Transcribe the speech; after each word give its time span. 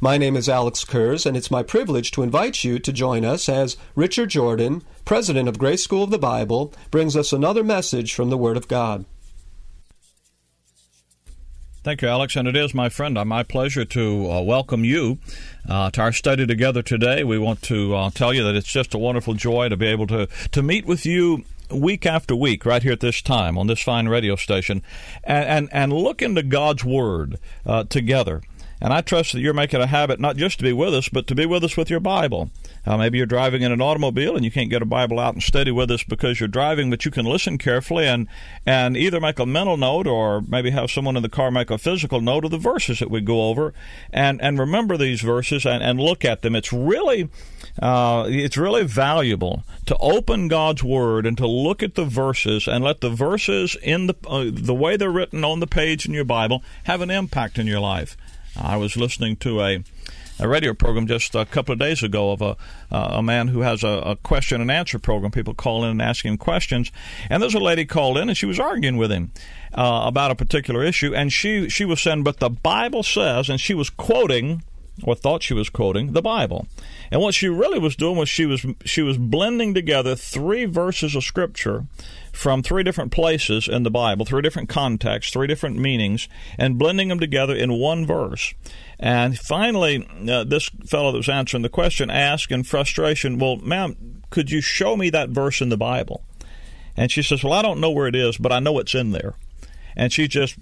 My 0.00 0.16
name 0.16 0.36
is 0.36 0.48
Alex 0.48 0.84
Kurz, 0.84 1.26
and 1.26 1.36
it's 1.36 1.50
my 1.50 1.64
privilege 1.64 2.12
to 2.12 2.22
invite 2.22 2.62
you 2.62 2.78
to 2.78 2.92
join 2.92 3.24
us 3.24 3.48
as 3.48 3.76
Richard 3.96 4.30
Jordan, 4.30 4.84
president 5.04 5.48
of 5.48 5.58
Grace 5.58 5.82
School 5.82 6.04
of 6.04 6.10
the 6.10 6.20
Bible, 6.20 6.72
brings 6.92 7.16
us 7.16 7.32
another 7.32 7.64
message 7.64 8.14
from 8.14 8.30
the 8.30 8.38
Word 8.38 8.56
of 8.56 8.68
God. 8.68 9.06
Thank 11.82 12.02
you, 12.02 12.08
Alex. 12.08 12.36
And 12.36 12.46
it 12.46 12.54
is, 12.54 12.74
my 12.74 12.88
friend, 12.88 13.18
uh, 13.18 13.24
my 13.24 13.42
pleasure 13.42 13.84
to 13.86 14.30
uh, 14.30 14.40
welcome 14.40 14.84
you 14.84 15.18
uh, 15.68 15.90
to 15.90 16.00
our 16.00 16.12
study 16.12 16.46
together 16.46 16.82
today. 16.82 17.24
We 17.24 17.38
want 17.38 17.60
to 17.62 17.96
uh, 17.96 18.10
tell 18.10 18.32
you 18.32 18.44
that 18.44 18.54
it's 18.54 18.72
just 18.72 18.94
a 18.94 18.98
wonderful 18.98 19.34
joy 19.34 19.68
to 19.68 19.76
be 19.76 19.86
able 19.86 20.06
to, 20.08 20.28
to 20.52 20.62
meet 20.62 20.86
with 20.86 21.06
you 21.06 21.42
week 21.72 22.06
after 22.06 22.36
week 22.36 22.64
right 22.64 22.84
here 22.84 22.92
at 22.92 23.00
this 23.00 23.20
time 23.20 23.58
on 23.58 23.66
this 23.66 23.82
fine 23.82 24.06
radio 24.06 24.36
station 24.36 24.80
and, 25.24 25.44
and, 25.44 25.68
and 25.72 25.92
look 25.92 26.22
into 26.22 26.44
God's 26.44 26.84
Word 26.84 27.38
uh, 27.66 27.82
together. 27.82 28.42
And 28.80 28.92
I 28.92 29.00
trust 29.00 29.32
that 29.32 29.40
you're 29.40 29.54
making 29.54 29.80
a 29.80 29.86
habit 29.86 30.20
not 30.20 30.36
just 30.36 30.58
to 30.58 30.64
be 30.64 30.72
with 30.72 30.94
us, 30.94 31.08
but 31.08 31.26
to 31.26 31.34
be 31.34 31.46
with 31.46 31.64
us 31.64 31.76
with 31.76 31.90
your 31.90 32.00
Bible. 32.00 32.50
Uh, 32.86 32.96
maybe 32.96 33.18
you're 33.18 33.26
driving 33.26 33.62
in 33.62 33.72
an 33.72 33.80
automobile 33.80 34.36
and 34.36 34.44
you 34.44 34.50
can't 34.50 34.70
get 34.70 34.82
a 34.82 34.86
Bible 34.86 35.18
out 35.18 35.34
and 35.34 35.42
study 35.42 35.72
with 35.72 35.90
us 35.90 36.04
because 36.04 36.38
you're 36.38 36.48
driving, 36.48 36.88
but 36.88 37.04
you 37.04 37.10
can 37.10 37.26
listen 37.26 37.58
carefully 37.58 38.06
and, 38.06 38.28
and 38.64 38.96
either 38.96 39.20
make 39.20 39.38
a 39.38 39.46
mental 39.46 39.76
note 39.76 40.06
or 40.06 40.40
maybe 40.42 40.70
have 40.70 40.90
someone 40.90 41.16
in 41.16 41.22
the 41.22 41.28
car 41.28 41.50
make 41.50 41.70
a 41.70 41.78
physical 41.78 42.20
note 42.20 42.44
of 42.44 42.50
the 42.50 42.58
verses 42.58 43.00
that 43.00 43.10
we 43.10 43.20
go 43.20 43.48
over 43.48 43.74
and, 44.12 44.40
and 44.40 44.58
remember 44.58 44.96
these 44.96 45.20
verses 45.20 45.66
and, 45.66 45.82
and 45.82 46.00
look 46.00 46.24
at 46.24 46.42
them. 46.42 46.54
It's 46.54 46.72
really, 46.72 47.28
uh, 47.82 48.26
it's 48.28 48.56
really 48.56 48.84
valuable 48.84 49.64
to 49.86 49.96
open 49.98 50.48
God's 50.48 50.84
Word 50.84 51.26
and 51.26 51.36
to 51.36 51.46
look 51.48 51.82
at 51.82 51.96
the 51.96 52.04
verses 52.04 52.68
and 52.68 52.84
let 52.84 53.00
the 53.00 53.10
verses 53.10 53.76
in 53.82 54.06
the, 54.06 54.14
uh, 54.28 54.46
the 54.52 54.74
way 54.74 54.96
they're 54.96 55.10
written 55.10 55.44
on 55.44 55.58
the 55.58 55.66
page 55.66 56.06
in 56.06 56.14
your 56.14 56.24
Bible 56.24 56.62
have 56.84 57.00
an 57.00 57.10
impact 57.10 57.58
in 57.58 57.66
your 57.66 57.80
life. 57.80 58.16
I 58.56 58.76
was 58.76 58.96
listening 58.96 59.36
to 59.36 59.60
a 59.62 59.84
a 60.40 60.48
radio 60.48 60.72
program 60.72 61.06
just 61.06 61.34
a 61.34 61.44
couple 61.44 61.72
of 61.72 61.78
days 61.78 62.02
ago 62.02 62.30
of 62.30 62.40
a 62.40 62.56
uh, 62.92 63.08
a 63.12 63.22
man 63.22 63.48
who 63.48 63.60
has 63.60 63.82
a, 63.82 63.88
a, 63.88 64.16
question 64.16 64.60
and 64.60 64.70
answer 64.70 64.98
program. 64.98 65.32
People 65.32 65.54
call 65.54 65.84
in 65.84 65.90
and 65.90 66.02
ask 66.02 66.24
him 66.24 66.36
questions, 66.36 66.92
and 67.28 67.42
there's 67.42 67.54
a 67.54 67.60
lady 67.60 67.84
called 67.84 68.16
in 68.16 68.28
and 68.28 68.38
she 68.38 68.46
was 68.46 68.60
arguing 68.60 68.96
with 68.96 69.10
him 69.10 69.32
uh, 69.74 70.02
about 70.04 70.30
a 70.30 70.34
particular 70.34 70.84
issue, 70.84 71.14
and 71.14 71.32
she 71.32 71.68
she 71.68 71.84
was 71.84 72.00
saying, 72.00 72.22
"But 72.22 72.38
the 72.38 72.50
Bible 72.50 73.02
says," 73.02 73.48
and 73.48 73.60
she 73.60 73.74
was 73.74 73.90
quoting 73.90 74.62
or 75.04 75.14
thought 75.14 75.42
she 75.42 75.54
was 75.54 75.68
quoting 75.68 76.12
the 76.12 76.22
Bible. 76.22 76.66
And 77.10 77.20
what 77.20 77.34
she 77.34 77.48
really 77.48 77.78
was 77.78 77.96
doing 77.96 78.16
was 78.16 78.28
she 78.28 78.46
was 78.46 78.64
she 78.84 79.02
was 79.02 79.18
blending 79.18 79.74
together 79.74 80.14
three 80.14 80.64
verses 80.64 81.14
of 81.14 81.24
scripture 81.24 81.86
from 82.32 82.62
three 82.62 82.82
different 82.82 83.10
places 83.10 83.68
in 83.68 83.82
the 83.82 83.90
Bible, 83.90 84.24
three 84.24 84.42
different 84.42 84.68
contexts, 84.68 85.32
three 85.32 85.46
different 85.46 85.76
meanings, 85.76 86.28
and 86.56 86.78
blending 86.78 87.08
them 87.08 87.18
together 87.18 87.54
in 87.54 87.72
one 87.72 88.06
verse. 88.06 88.54
And 89.00 89.38
finally, 89.38 90.08
uh, 90.28 90.44
this 90.44 90.68
fellow 90.86 91.12
that 91.12 91.18
was 91.18 91.28
answering 91.28 91.62
the 91.62 91.68
question 91.68 92.10
asked 92.10 92.52
in 92.52 92.64
frustration, 92.64 93.38
Well, 93.38 93.56
ma'am, 93.56 94.22
could 94.30 94.50
you 94.50 94.60
show 94.60 94.96
me 94.96 95.10
that 95.10 95.30
verse 95.30 95.60
in 95.60 95.68
the 95.68 95.76
Bible? 95.76 96.22
And 96.96 97.10
she 97.10 97.22
says, 97.22 97.42
Well, 97.42 97.52
I 97.52 97.62
don't 97.62 97.80
know 97.80 97.90
where 97.90 98.08
it 98.08 98.16
is, 98.16 98.36
but 98.38 98.52
I 98.52 98.60
know 98.60 98.78
it's 98.78 98.94
in 98.94 99.12
there. 99.12 99.34
And 99.96 100.12
she 100.12 100.28
just 100.28 100.56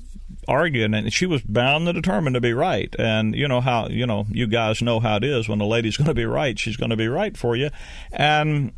arguing 0.48 0.94
and 0.94 1.12
she 1.12 1.26
was 1.26 1.42
bound 1.42 1.88
and 1.88 1.96
determined 1.96 2.34
to 2.34 2.40
be 2.40 2.52
right 2.52 2.94
and 2.98 3.34
you 3.34 3.48
know 3.48 3.60
how 3.60 3.88
you 3.88 4.06
know 4.06 4.26
you 4.30 4.46
guys 4.46 4.80
know 4.80 5.00
how 5.00 5.16
it 5.16 5.24
is 5.24 5.48
when 5.48 5.60
a 5.60 5.66
lady's 5.66 5.96
going 5.98 6.06
to 6.06 6.14
be 6.14 6.24
right 6.24 6.58
she's 6.58 6.76
going 6.76 6.90
to 6.90 6.96
be 6.96 7.08
right 7.08 7.36
for 7.36 7.56
you 7.56 7.68
and 8.12 8.72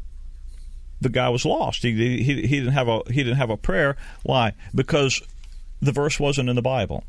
the 1.01 1.09
guy 1.09 1.29
was 1.29 1.45
lost. 1.45 1.83
He, 1.83 1.93
he, 1.93 2.47
he 2.47 2.59
didn't 2.59 2.73
have 2.73 2.89
a 2.89 3.03
he 3.09 3.23
didn't 3.23 3.37
have 3.37 3.51
a 3.51 3.57
prayer. 3.57 3.97
Why? 4.23 4.55
Because 4.75 5.23
the 5.81 5.93
verse 5.93 6.19
wasn't 6.19 6.49
in 6.49 6.57
the 6.57 6.63
Bible. 6.63 7.05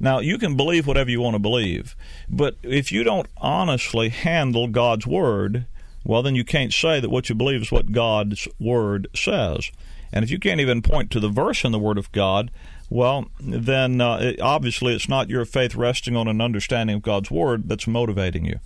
Now, 0.00 0.18
you 0.18 0.38
can 0.38 0.56
believe 0.56 0.86
whatever 0.86 1.10
you 1.10 1.20
want 1.20 1.34
to 1.34 1.40
believe, 1.40 1.94
but 2.28 2.56
if 2.62 2.90
you 2.90 3.04
don't 3.04 3.28
honestly 3.36 4.08
handle 4.08 4.66
God's 4.66 5.06
Word, 5.06 5.66
well, 6.04 6.22
then 6.22 6.34
you 6.34 6.44
can't 6.44 6.72
say 6.72 7.00
that 7.00 7.10
what 7.10 7.28
you 7.28 7.34
believe 7.34 7.62
is 7.62 7.72
what 7.72 7.92
God's 7.92 8.48
Word 8.58 9.08
says. 9.14 9.70
And 10.12 10.24
if 10.24 10.30
you 10.30 10.38
can't 10.38 10.60
even 10.60 10.82
point 10.82 11.10
to 11.12 11.20
the 11.20 11.28
verse 11.28 11.64
in 11.64 11.72
the 11.72 11.78
Word 11.78 11.98
of 11.98 12.10
God, 12.12 12.50
well, 12.90 13.26
then 13.40 14.00
uh, 14.00 14.18
it, 14.18 14.40
obviously 14.40 14.94
it's 14.94 15.08
not 15.08 15.30
your 15.30 15.44
faith 15.44 15.74
resting 15.74 16.16
on 16.16 16.28
an 16.28 16.40
understanding 16.40 16.96
of 16.96 17.02
God's 17.02 17.30
Word 17.30 17.68
that's 17.68 17.86
motivating 17.86 18.44
you. 18.44 18.60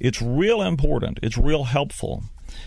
It's 0.00 0.20
real 0.20 0.62
important, 0.62 1.18
it's 1.22 1.38
real 1.38 1.64
helpful 1.64 2.24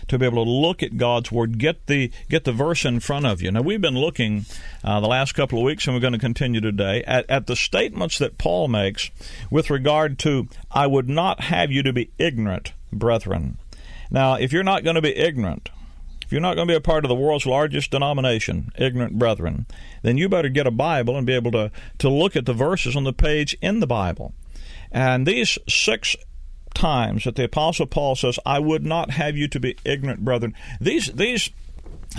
to 0.08 0.18
be 0.18 0.26
able 0.26 0.44
to 0.44 0.50
look 0.50 0.82
at 0.82 0.96
God's 0.96 1.32
Word, 1.32 1.58
get 1.58 1.86
the 1.86 2.10
get 2.28 2.44
the 2.44 2.52
verse 2.52 2.84
in 2.84 3.00
front 3.00 3.26
of 3.26 3.40
you. 3.40 3.50
Now 3.50 3.62
we've 3.62 3.80
been 3.80 3.98
looking 3.98 4.44
uh, 4.84 5.00
the 5.00 5.06
last 5.06 5.32
couple 5.32 5.58
of 5.58 5.64
weeks, 5.64 5.86
and 5.86 5.94
we're 5.94 6.00
going 6.00 6.12
to 6.12 6.18
continue 6.18 6.60
today 6.60 7.02
at, 7.04 7.28
at 7.28 7.46
the 7.46 7.56
statements 7.56 8.18
that 8.18 8.38
Paul 8.38 8.68
makes 8.68 9.10
with 9.50 9.70
regard 9.70 10.18
to 10.20 10.48
"I 10.70 10.86
would 10.86 11.08
not 11.08 11.40
have 11.44 11.70
you 11.70 11.82
to 11.82 11.92
be 11.92 12.10
ignorant, 12.18 12.72
brethren." 12.92 13.58
Now, 14.10 14.34
if 14.34 14.52
you're 14.52 14.64
not 14.64 14.84
going 14.84 14.96
to 14.96 15.02
be 15.02 15.16
ignorant, 15.16 15.68
if 16.28 16.32
you're 16.32 16.42
not 16.42 16.56
going 16.56 16.68
to 16.68 16.72
be 16.72 16.76
a 16.76 16.80
part 16.82 17.06
of 17.06 17.08
the 17.08 17.14
world's 17.14 17.46
largest 17.46 17.90
denomination, 17.90 18.70
ignorant 18.76 19.18
brethren, 19.18 19.64
then 20.02 20.18
you 20.18 20.28
better 20.28 20.50
get 20.50 20.66
a 20.66 20.70
Bible 20.70 21.16
and 21.16 21.26
be 21.26 21.32
able 21.32 21.50
to, 21.52 21.70
to 21.96 22.10
look 22.10 22.36
at 22.36 22.44
the 22.44 22.52
verses 22.52 22.94
on 22.94 23.04
the 23.04 23.14
page 23.14 23.56
in 23.62 23.80
the 23.80 23.86
Bible. 23.86 24.34
And 24.92 25.26
these 25.26 25.56
six 25.66 26.16
times 26.74 27.24
that 27.24 27.36
the 27.36 27.44
apostle 27.44 27.86
Paul 27.86 28.14
says, 28.14 28.38
"I 28.44 28.58
would 28.58 28.84
not 28.84 29.12
have 29.12 29.38
you 29.38 29.48
to 29.48 29.58
be 29.58 29.76
ignorant, 29.86 30.22
brethren." 30.22 30.54
These 30.78 31.14
these 31.14 31.48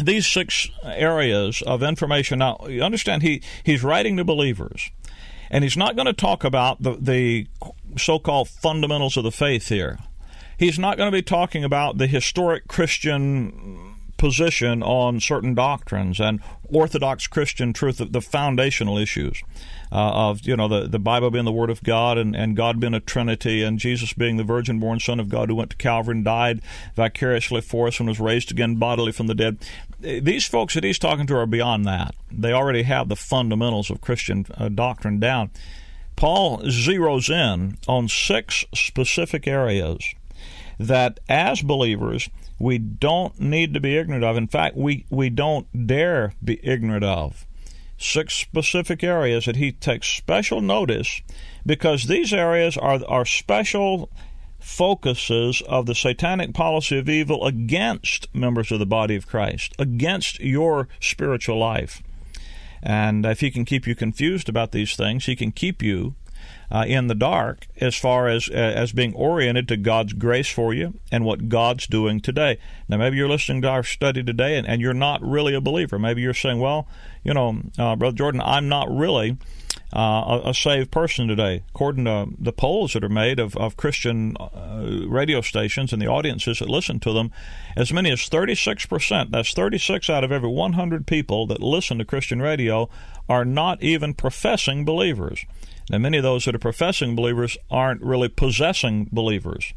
these 0.01 0.25
six 0.25 0.67
areas 0.83 1.61
of 1.61 1.83
information. 1.83 2.39
Now, 2.39 2.65
you 2.67 2.81
understand 2.81 3.21
he 3.21 3.43
he's 3.63 3.83
writing 3.83 4.17
to 4.17 4.23
believers, 4.23 4.89
and 5.51 5.63
he's 5.63 5.77
not 5.77 5.95
going 5.95 6.07
to 6.07 6.13
talk 6.13 6.43
about 6.43 6.81
the 6.81 6.97
the 6.99 7.47
so-called 7.95 8.49
fundamentals 8.49 9.17
of 9.17 9.23
the 9.23 9.31
faith 9.31 9.69
here. 9.69 9.99
He's 10.57 10.79
not 10.79 10.97
going 10.97 11.11
to 11.11 11.15
be 11.15 11.21
talking 11.21 11.63
about 11.63 11.99
the 11.99 12.07
historic 12.07 12.67
Christian 12.67 13.88
position 14.19 14.83
on 14.83 15.19
certain 15.19 15.55
doctrines 15.55 16.19
and 16.19 16.41
Orthodox 16.71 17.25
Christian 17.25 17.73
truth, 17.73 17.99
the 18.11 18.21
foundational 18.21 18.99
issues 18.99 19.41
uh, 19.91 19.95
of 20.29 20.41
you 20.45 20.55
know 20.55 20.67
the, 20.67 20.87
the 20.87 20.99
Bible 20.99 21.31
being 21.31 21.45
the 21.45 21.51
Word 21.51 21.71
of 21.71 21.81
God 21.81 22.19
and, 22.19 22.35
and 22.35 22.55
God 22.55 22.79
being 22.79 22.93
a 22.93 22.99
Trinity 22.99 23.63
and 23.63 23.79
Jesus 23.79 24.13
being 24.13 24.37
the 24.37 24.43
virgin 24.43 24.79
born 24.79 24.99
Son 24.99 25.19
of 25.19 25.29
God 25.29 25.49
who 25.49 25.55
went 25.55 25.71
to 25.71 25.77
Calvary 25.77 26.17
and 26.17 26.25
died 26.25 26.61
vicariously 26.95 27.61
for 27.61 27.87
us 27.87 27.99
and 27.99 28.07
was 28.07 28.19
raised 28.19 28.51
again 28.51 28.75
bodily 28.75 29.11
from 29.11 29.25
the 29.25 29.33
dead. 29.33 29.57
These 29.99 30.45
folks 30.45 30.75
that 30.75 30.83
he's 30.83 30.99
talking 30.99 31.25
to 31.27 31.35
are 31.35 31.47
beyond 31.47 31.85
that. 31.85 32.13
They 32.31 32.53
already 32.53 32.83
have 32.83 33.09
the 33.09 33.15
fundamentals 33.15 33.89
of 33.89 34.01
Christian 34.01 34.45
uh, 34.55 34.69
doctrine 34.69 35.19
down. 35.19 35.49
Paul 36.15 36.59
zeroes 36.63 37.29
in 37.29 37.77
on 37.87 38.09
six 38.09 38.65
specific 38.75 39.47
areas 39.47 40.03
that 40.77 41.19
as 41.27 41.61
believers 41.61 42.29
we 42.59 42.77
don't 42.77 43.39
need 43.39 43.73
to 43.73 43.79
be 43.79 43.97
ignorant 43.97 44.23
of. 44.23 44.37
In 44.37 44.47
fact, 44.47 44.75
we, 44.75 45.05
we 45.09 45.29
don't 45.29 45.87
dare 45.87 46.33
be 46.43 46.59
ignorant 46.63 47.05
of 47.05 47.45
six 47.97 48.33
specific 48.33 49.03
areas 49.03 49.45
that 49.45 49.57
he 49.57 49.71
takes 49.71 50.07
special 50.07 50.61
notice 50.61 51.21
because 51.65 52.05
these 52.05 52.33
areas 52.33 52.77
are, 52.77 53.01
are 53.07 53.25
special 53.25 54.09
focuses 54.59 55.61
of 55.67 55.85
the 55.85 55.95
satanic 55.95 56.53
policy 56.53 56.97
of 56.97 57.09
evil 57.09 57.45
against 57.45 58.33
members 58.33 58.71
of 58.71 58.79
the 58.79 58.85
body 58.85 59.15
of 59.15 59.27
Christ, 59.27 59.73
against 59.79 60.39
your 60.39 60.87
spiritual 60.99 61.57
life. 61.57 62.01
And 62.81 63.25
if 63.25 63.41
he 63.41 63.51
can 63.51 63.65
keep 63.65 63.85
you 63.87 63.95
confused 63.95 64.47
about 64.47 64.71
these 64.71 64.95
things, 64.95 65.25
he 65.25 65.35
can 65.35 65.51
keep 65.51 65.81
you 65.81 66.15
uh, 66.71 66.85
in 66.87 67.07
the 67.07 67.15
dark 67.15 67.67
as 67.77 67.95
far 67.95 68.27
as 68.27 68.49
uh, 68.49 68.53
as 68.53 68.91
being 68.91 69.13
oriented 69.13 69.67
to 69.67 69.77
God's 69.77 70.13
grace 70.13 70.49
for 70.49 70.73
you 70.73 70.99
and 71.11 71.25
what 71.25 71.49
God's 71.49 71.87
doing 71.87 72.19
today. 72.19 72.57
Now, 72.87 72.97
maybe 72.97 73.17
you're 73.17 73.29
listening 73.29 73.61
to 73.63 73.69
our 73.69 73.83
study 73.83 74.23
today 74.23 74.57
and, 74.57 74.67
and 74.67 74.81
you're 74.81 74.93
not 74.93 75.21
really 75.21 75.53
a 75.53 75.61
believer. 75.61 75.97
Maybe 75.97 76.21
you're 76.21 76.33
saying, 76.33 76.59
well, 76.59 76.87
you 77.23 77.33
know, 77.33 77.61
uh, 77.77 77.95
Brother 77.95 78.15
Jordan, 78.15 78.41
I'm 78.41 78.69
not 78.69 78.89
really 78.89 79.37
uh, 79.93 80.41
a, 80.45 80.49
a, 80.49 80.53
saved 80.53 80.91
person 80.91 81.27
today. 81.27 81.63
According 81.69 82.05
to 82.05 82.27
the 82.37 82.53
polls 82.53 82.93
that 82.93 83.03
are 83.03 83.09
made 83.09 83.39
of, 83.39 83.57
of 83.57 83.77
Christian 83.77 84.35
uh, 84.37 85.05
radio 85.07 85.41
stations 85.41 85.91
and 85.91 86.01
the 86.01 86.07
audiences 86.07 86.59
that 86.59 86.69
listen 86.69 86.99
to 87.01 87.13
them, 87.13 87.31
as 87.75 87.91
many 87.91 88.11
as 88.11 88.19
36%, 88.19 89.31
that's 89.31 89.53
36 89.53 90.09
out 90.09 90.23
of 90.23 90.31
every 90.31 90.49
100 90.49 91.07
people 91.07 91.47
that 91.47 91.61
listen 91.61 91.97
to 91.97 92.05
Christian 92.05 92.41
radio, 92.41 92.89
are 93.27 93.45
not 93.45 93.81
even 93.81 94.13
professing 94.13 94.85
believers. 94.85 95.45
Now, 95.89 95.97
many 95.97 96.17
of 96.17 96.23
those 96.23 96.45
that 96.45 96.55
are 96.55 96.59
professing 96.59 97.15
believers 97.15 97.57
aren't 97.71 98.01
really 98.01 98.29
possessing 98.29 99.09
believers. 99.11 99.73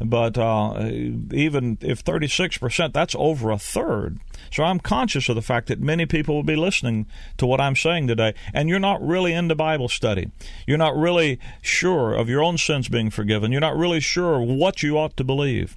But 0.00 0.36
uh, 0.38 0.90
even 1.32 1.78
if 1.80 2.04
36%, 2.04 2.92
that's 2.92 3.14
over 3.18 3.50
a 3.50 3.58
third. 3.58 4.18
So 4.50 4.64
I'm 4.64 4.80
conscious 4.80 5.28
of 5.28 5.36
the 5.36 5.42
fact 5.42 5.68
that 5.68 5.80
many 5.80 6.06
people 6.06 6.34
will 6.34 6.42
be 6.42 6.56
listening 6.56 7.06
to 7.38 7.46
what 7.46 7.60
I'm 7.60 7.76
saying 7.76 8.08
today, 8.08 8.34
and 8.52 8.68
you're 8.68 8.78
not 8.78 9.06
really 9.06 9.32
into 9.32 9.54
Bible 9.54 9.88
study. 9.88 10.30
You're 10.66 10.78
not 10.78 10.96
really 10.96 11.38
sure 11.60 12.14
of 12.14 12.28
your 12.28 12.42
own 12.42 12.58
sins 12.58 12.88
being 12.88 13.10
forgiven. 13.10 13.52
You're 13.52 13.60
not 13.60 13.76
really 13.76 14.00
sure 14.00 14.40
what 14.40 14.82
you 14.82 14.98
ought 14.98 15.16
to 15.16 15.24
believe. 15.24 15.76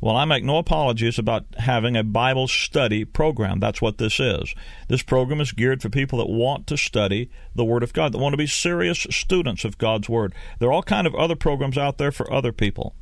Well, 0.00 0.16
I 0.16 0.26
make 0.26 0.44
no 0.44 0.58
apologies 0.58 1.18
about 1.18 1.46
having 1.58 1.96
a 1.96 2.04
Bible 2.04 2.48
study 2.48 3.04
program. 3.04 3.60
That's 3.60 3.80
what 3.80 3.96
this 3.96 4.20
is. 4.20 4.54
This 4.88 5.02
program 5.02 5.40
is 5.40 5.52
geared 5.52 5.80
for 5.80 5.88
people 5.88 6.18
that 6.18 6.28
want 6.28 6.66
to 6.66 6.76
study 6.76 7.30
the 7.54 7.64
Word 7.64 7.82
of 7.82 7.94
God, 7.94 8.12
that 8.12 8.18
want 8.18 8.34
to 8.34 8.38
be 8.38 8.46
serious 8.46 9.06
students 9.10 9.64
of 9.64 9.78
God's 9.78 10.08
Word. 10.08 10.34
There 10.58 10.68
are 10.68 10.72
all 10.72 10.82
kind 10.82 11.06
of 11.06 11.14
other 11.14 11.36
programs 11.36 11.78
out 11.78 11.96
there 11.96 12.12
for 12.12 12.30
other 12.30 12.52
people. 12.52 12.94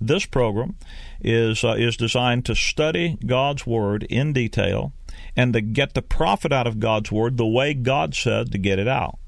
This 0.00 0.26
program 0.26 0.76
is 1.20 1.64
uh, 1.64 1.74
is 1.78 1.96
designed 1.96 2.44
to 2.46 2.54
study 2.54 3.18
God's 3.26 3.66
word 3.66 4.04
in 4.04 4.32
detail 4.32 4.92
and 5.36 5.52
to 5.52 5.60
get 5.60 5.94
the 5.94 6.02
profit 6.02 6.52
out 6.52 6.66
of 6.66 6.80
God's 6.80 7.10
word 7.10 7.36
the 7.36 7.46
way 7.46 7.74
God 7.74 8.14
said 8.14 8.52
to 8.52 8.58
get 8.58 8.78
it 8.78 8.88
out. 8.88 9.18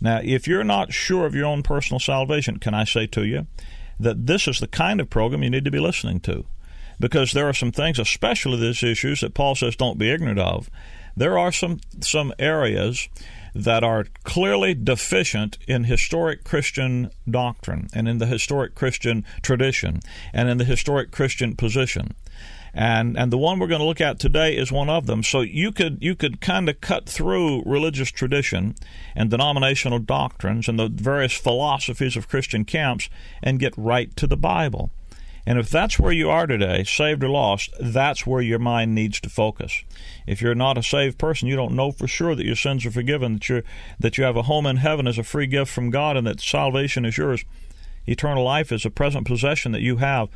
Now, 0.00 0.20
if 0.22 0.46
you're 0.46 0.64
not 0.64 0.92
sure 0.92 1.26
of 1.26 1.34
your 1.34 1.46
own 1.46 1.62
personal 1.62 2.00
salvation, 2.00 2.58
can 2.58 2.74
I 2.74 2.84
say 2.84 3.06
to 3.08 3.24
you 3.24 3.46
that 3.98 4.26
this 4.26 4.46
is 4.46 4.60
the 4.60 4.68
kind 4.68 5.00
of 5.00 5.10
program 5.10 5.42
you 5.42 5.50
need 5.50 5.64
to 5.64 5.70
be 5.70 5.80
listening 5.80 6.20
to? 6.20 6.44
Because 7.00 7.32
there 7.32 7.48
are 7.48 7.54
some 7.54 7.72
things, 7.72 7.98
especially 7.98 8.58
these 8.58 8.82
issues 8.82 9.20
that 9.20 9.34
Paul 9.34 9.54
says 9.54 9.76
don't 9.76 9.98
be 9.98 10.10
ignorant 10.10 10.38
of. 10.38 10.70
There 11.16 11.38
are 11.38 11.52
some 11.52 11.80
some 12.00 12.32
areas 12.38 13.08
that 13.58 13.82
are 13.82 14.06
clearly 14.22 14.72
deficient 14.72 15.58
in 15.66 15.84
historic 15.84 16.44
Christian 16.44 17.10
doctrine 17.28 17.88
and 17.92 18.08
in 18.08 18.18
the 18.18 18.26
historic 18.26 18.76
Christian 18.76 19.24
tradition 19.42 20.00
and 20.32 20.48
in 20.48 20.58
the 20.58 20.64
historic 20.64 21.10
Christian 21.10 21.56
position. 21.56 22.14
And 22.72 23.18
and 23.18 23.32
the 23.32 23.38
one 23.38 23.58
we're 23.58 23.66
going 23.66 23.80
to 23.80 23.86
look 23.86 24.00
at 24.00 24.20
today 24.20 24.56
is 24.56 24.70
one 24.70 24.88
of 24.88 25.06
them. 25.06 25.24
So 25.24 25.40
you 25.40 25.72
could 25.72 25.98
you 26.00 26.14
could 26.14 26.40
kind 26.40 26.68
of 26.68 26.80
cut 26.80 27.08
through 27.08 27.64
religious 27.64 28.12
tradition 28.12 28.76
and 29.16 29.28
denominational 29.28 29.98
doctrines 29.98 30.68
and 30.68 30.78
the 30.78 30.88
various 30.88 31.32
philosophies 31.32 32.16
of 32.16 32.28
Christian 32.28 32.64
camps 32.64 33.08
and 33.42 33.58
get 33.58 33.74
right 33.76 34.14
to 34.16 34.28
the 34.28 34.36
Bible. 34.36 34.90
And 35.48 35.58
if 35.58 35.70
that's 35.70 35.98
where 35.98 36.12
you 36.12 36.28
are 36.28 36.46
today, 36.46 36.84
saved 36.84 37.24
or 37.24 37.30
lost, 37.30 37.72
that's 37.80 38.26
where 38.26 38.42
your 38.42 38.58
mind 38.58 38.94
needs 38.94 39.18
to 39.22 39.30
focus. 39.30 39.82
If 40.26 40.42
you're 40.42 40.54
not 40.54 40.76
a 40.76 40.82
saved 40.82 41.16
person, 41.16 41.48
you 41.48 41.56
don't 41.56 41.74
know 41.74 41.90
for 41.90 42.06
sure 42.06 42.34
that 42.34 42.44
your 42.44 42.54
sins 42.54 42.84
are 42.84 42.90
forgiven, 42.90 43.32
that 43.32 43.48
you 43.48 43.62
that 43.98 44.18
you 44.18 44.24
have 44.24 44.36
a 44.36 44.42
home 44.42 44.66
in 44.66 44.76
heaven 44.76 45.06
as 45.06 45.16
a 45.16 45.22
free 45.22 45.46
gift 45.46 45.72
from 45.72 45.88
God, 45.88 46.18
and 46.18 46.26
that 46.26 46.42
salvation 46.42 47.06
is 47.06 47.16
yours. 47.16 47.46
Eternal 48.06 48.44
life 48.44 48.70
is 48.70 48.84
a 48.84 48.90
present 48.90 49.26
possession 49.26 49.72
that 49.72 49.80
you 49.80 49.96
have. 49.96 50.28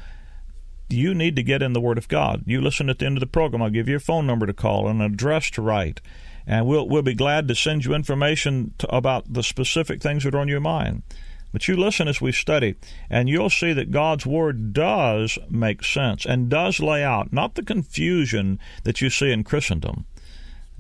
You 0.88 1.12
need 1.14 1.36
to 1.36 1.42
get 1.42 1.60
in 1.60 1.74
the 1.74 1.80
Word 1.80 1.98
of 1.98 2.08
God. 2.08 2.44
You 2.46 2.62
listen 2.62 2.88
at 2.88 2.98
the 2.98 3.04
end 3.04 3.18
of 3.18 3.20
the 3.20 3.26
program. 3.26 3.60
I'll 3.60 3.68
give 3.68 3.90
you 3.90 3.96
a 3.96 4.00
phone 4.00 4.26
number 4.26 4.46
to 4.46 4.54
call 4.54 4.88
and 4.88 5.02
an 5.02 5.12
address 5.12 5.50
to 5.50 5.60
write, 5.60 6.00
and 6.46 6.66
we'll 6.66 6.88
we'll 6.88 7.02
be 7.02 7.12
glad 7.12 7.48
to 7.48 7.54
send 7.54 7.84
you 7.84 7.92
information 7.92 8.72
to, 8.78 8.88
about 8.88 9.30
the 9.30 9.42
specific 9.42 10.00
things 10.00 10.24
that 10.24 10.34
are 10.34 10.40
on 10.40 10.48
your 10.48 10.60
mind. 10.60 11.02
But 11.52 11.68
you 11.68 11.76
listen 11.76 12.08
as 12.08 12.20
we 12.20 12.32
study, 12.32 12.76
and 13.10 13.28
you'll 13.28 13.50
see 13.50 13.74
that 13.74 13.90
God's 13.90 14.24
Word 14.24 14.72
does 14.72 15.38
make 15.50 15.84
sense 15.84 16.24
and 16.24 16.48
does 16.48 16.80
lay 16.80 17.04
out 17.04 17.32
not 17.32 17.54
the 17.54 17.62
confusion 17.62 18.58
that 18.84 19.00
you 19.02 19.10
see 19.10 19.30
in 19.30 19.44
Christendom. 19.44 20.06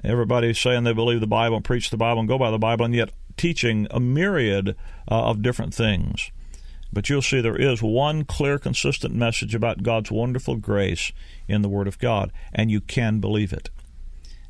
Everybody's 0.02 0.58
saying 0.58 0.84
they 0.84 0.94
believe 0.94 1.20
the 1.20 1.26
Bible 1.26 1.56
and 1.56 1.64
preach 1.64 1.90
the 1.90 1.98
Bible 1.98 2.20
and 2.20 2.28
go 2.28 2.38
by 2.38 2.50
the 2.50 2.58
Bible, 2.58 2.86
and 2.86 2.94
yet 2.94 3.10
teaching 3.36 3.86
a 3.90 4.00
myriad 4.00 4.74
uh, 5.10 5.24
of 5.24 5.42
different 5.42 5.74
things. 5.74 6.30
But 6.92 7.08
you'll 7.08 7.22
see 7.22 7.40
there 7.40 7.56
is 7.56 7.82
one 7.82 8.24
clear, 8.24 8.58
consistent 8.58 9.14
message 9.14 9.54
about 9.54 9.82
God's 9.82 10.10
wonderful 10.10 10.56
grace 10.56 11.12
in 11.48 11.62
the 11.62 11.68
Word 11.68 11.86
of 11.86 11.98
God, 11.98 12.32
and 12.52 12.70
you 12.70 12.80
can 12.80 13.20
believe 13.20 13.52
it. 13.52 13.70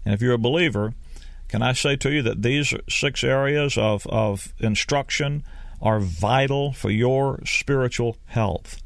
And 0.05 0.15
if 0.15 0.21
you're 0.21 0.35
a 0.35 0.39
believer, 0.39 0.95
can 1.49 1.63
I 1.63 1.73
say 1.73 1.97
to 1.97 2.11
you 2.11 2.23
that 2.23 2.43
these 2.43 2.75
six 2.89 3.23
areas 3.23 3.77
of, 3.77 4.07
of 4.07 4.53
instruction, 4.59 5.45
are 5.83 5.99
vital 5.99 6.73
for 6.73 6.91
your 6.91 7.41
spiritual 7.45 8.17
health. 8.27 8.81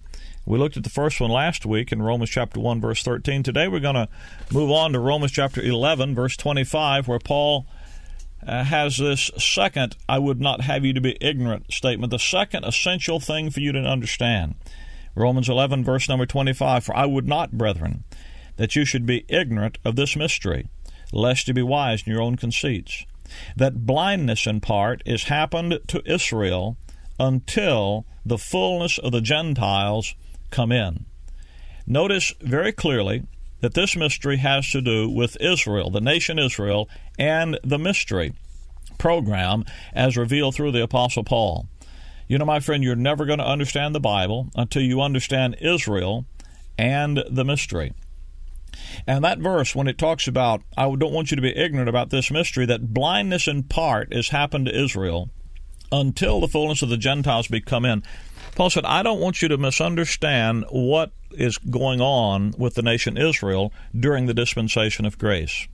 We 0.46 0.58
looked 0.58 0.76
at 0.76 0.84
the 0.84 0.90
first 0.90 1.20
one 1.20 1.30
last 1.30 1.66
week 1.66 1.92
in 1.92 2.00
Romans 2.00 2.30
chapter 2.30 2.58
1 2.58 2.80
verse 2.80 3.02
13. 3.02 3.42
Today 3.42 3.68
we're 3.68 3.80
going 3.80 3.96
to 3.96 4.08
move 4.52 4.70
on 4.70 4.92
to 4.92 5.00
Romans 5.00 5.32
chapter 5.32 5.60
11 5.60 6.14
verse 6.14 6.36
25 6.36 7.06
where 7.06 7.18
Paul 7.18 7.66
uh, 8.46 8.64
has 8.64 8.96
this 8.96 9.30
second 9.36 9.96
I 10.08 10.18
would 10.18 10.40
not 10.40 10.62
have 10.62 10.84
you 10.84 10.94
to 10.94 11.00
be 11.00 11.18
ignorant 11.20 11.72
statement, 11.72 12.10
the 12.10 12.18
second 12.18 12.64
essential 12.64 13.20
thing 13.20 13.50
for 13.50 13.60
you 13.60 13.72
to 13.72 13.80
understand. 13.80 14.54
Romans 15.14 15.48
11 15.48 15.84
verse 15.84 16.08
number 16.08 16.26
25 16.26 16.84
for 16.84 16.96
I 16.96 17.04
would 17.04 17.28
not 17.28 17.52
brethren 17.52 18.04
that 18.56 18.74
you 18.74 18.86
should 18.86 19.04
be 19.04 19.26
ignorant 19.28 19.78
of 19.84 19.96
this 19.96 20.16
mystery 20.16 20.68
lest 21.12 21.48
you 21.48 21.54
be 21.54 21.62
wise 21.62 22.04
in 22.06 22.12
your 22.12 22.22
own 22.22 22.36
conceits 22.36 23.04
that 23.56 23.84
blindness 23.84 24.46
in 24.46 24.60
part 24.60 25.02
is 25.04 25.24
happened 25.24 25.78
to 25.88 26.02
Israel 26.10 26.76
until 27.18 28.06
the 28.24 28.38
fullness 28.38 28.98
of 28.98 29.12
the 29.12 29.20
Gentiles 29.20 30.14
come 30.50 30.72
in. 30.72 31.06
Notice 31.86 32.34
very 32.40 32.72
clearly 32.72 33.24
that 33.60 33.74
this 33.74 33.96
mystery 33.96 34.38
has 34.38 34.70
to 34.72 34.80
do 34.80 35.08
with 35.08 35.36
Israel, 35.40 35.90
the 35.90 36.00
nation 36.00 36.38
Israel, 36.38 36.88
and 37.18 37.58
the 37.62 37.78
mystery 37.78 38.34
program 38.98 39.64
as 39.94 40.16
revealed 40.16 40.54
through 40.54 40.72
the 40.72 40.82
Apostle 40.82 41.24
Paul. 41.24 41.68
You 42.28 42.38
know, 42.38 42.44
my 42.44 42.60
friend, 42.60 42.82
you're 42.82 42.96
never 42.96 43.24
going 43.24 43.38
to 43.38 43.46
understand 43.46 43.94
the 43.94 44.00
Bible 44.00 44.50
until 44.56 44.82
you 44.82 45.00
understand 45.00 45.56
Israel 45.60 46.26
and 46.76 47.22
the 47.30 47.44
mystery. 47.44 47.92
And 49.06 49.24
that 49.24 49.38
verse, 49.38 49.74
when 49.74 49.86
it 49.86 49.96
talks 49.96 50.26
about, 50.26 50.62
I 50.76 50.84
don't 50.84 51.12
want 51.12 51.30
you 51.30 51.36
to 51.36 51.42
be 51.42 51.56
ignorant 51.56 51.88
about 51.88 52.10
this 52.10 52.30
mystery, 52.30 52.66
that 52.66 52.92
blindness 52.92 53.46
in 53.46 53.62
part 53.62 54.12
has 54.12 54.28
happened 54.28 54.66
to 54.66 54.78
Israel 54.78 55.30
until 55.92 56.40
the 56.40 56.48
fullness 56.48 56.82
of 56.82 56.88
the 56.88 56.96
Gentiles 56.96 57.48
be 57.48 57.60
come 57.60 57.84
in. 57.84 58.02
Paul 58.54 58.70
said, 58.70 58.84
I 58.84 59.02
don't 59.02 59.20
want 59.20 59.42
you 59.42 59.48
to 59.48 59.58
misunderstand 59.58 60.64
what 60.70 61.12
is 61.32 61.58
going 61.58 62.00
on 62.00 62.54
with 62.56 62.74
the 62.74 62.82
nation 62.82 63.16
Israel 63.16 63.72
during 63.98 64.26
the 64.26 64.34
dispensation 64.34 65.04
of 65.04 65.18
grace. 65.18 65.68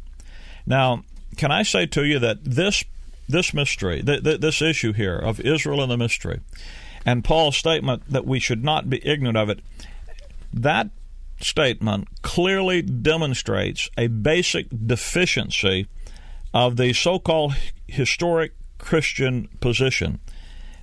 Now, 0.66 1.04
can 1.36 1.50
I 1.50 1.62
say 1.62 1.86
to 1.86 2.04
you 2.04 2.18
that 2.18 2.44
this 2.44 2.84
this 3.28 3.54
mystery, 3.54 4.02
th- 4.02 4.24
th- 4.24 4.40
this 4.40 4.60
issue 4.60 4.92
here 4.92 5.16
of 5.16 5.40
Israel 5.40 5.80
and 5.80 5.90
the 5.90 5.96
mystery, 5.96 6.40
and 7.06 7.24
Paul's 7.24 7.56
statement 7.56 8.02
that 8.10 8.26
we 8.26 8.40
should 8.40 8.64
not 8.64 8.90
be 8.90 9.06
ignorant 9.06 9.38
of 9.38 9.48
it, 9.48 9.60
that 10.52 10.90
statement 11.40 12.08
clearly 12.22 12.82
demonstrates 12.82 13.88
a 13.96 14.08
basic 14.08 14.66
deficiency 14.86 15.86
of 16.52 16.76
the 16.76 16.92
so 16.92 17.18
called 17.18 17.54
historic 17.86 18.52
Christian 18.82 19.48
position. 19.60 20.20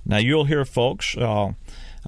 Now, 0.04 0.16
you'll 0.16 0.46
hear 0.46 0.64
folks 0.64 1.16
uh, 1.16 1.52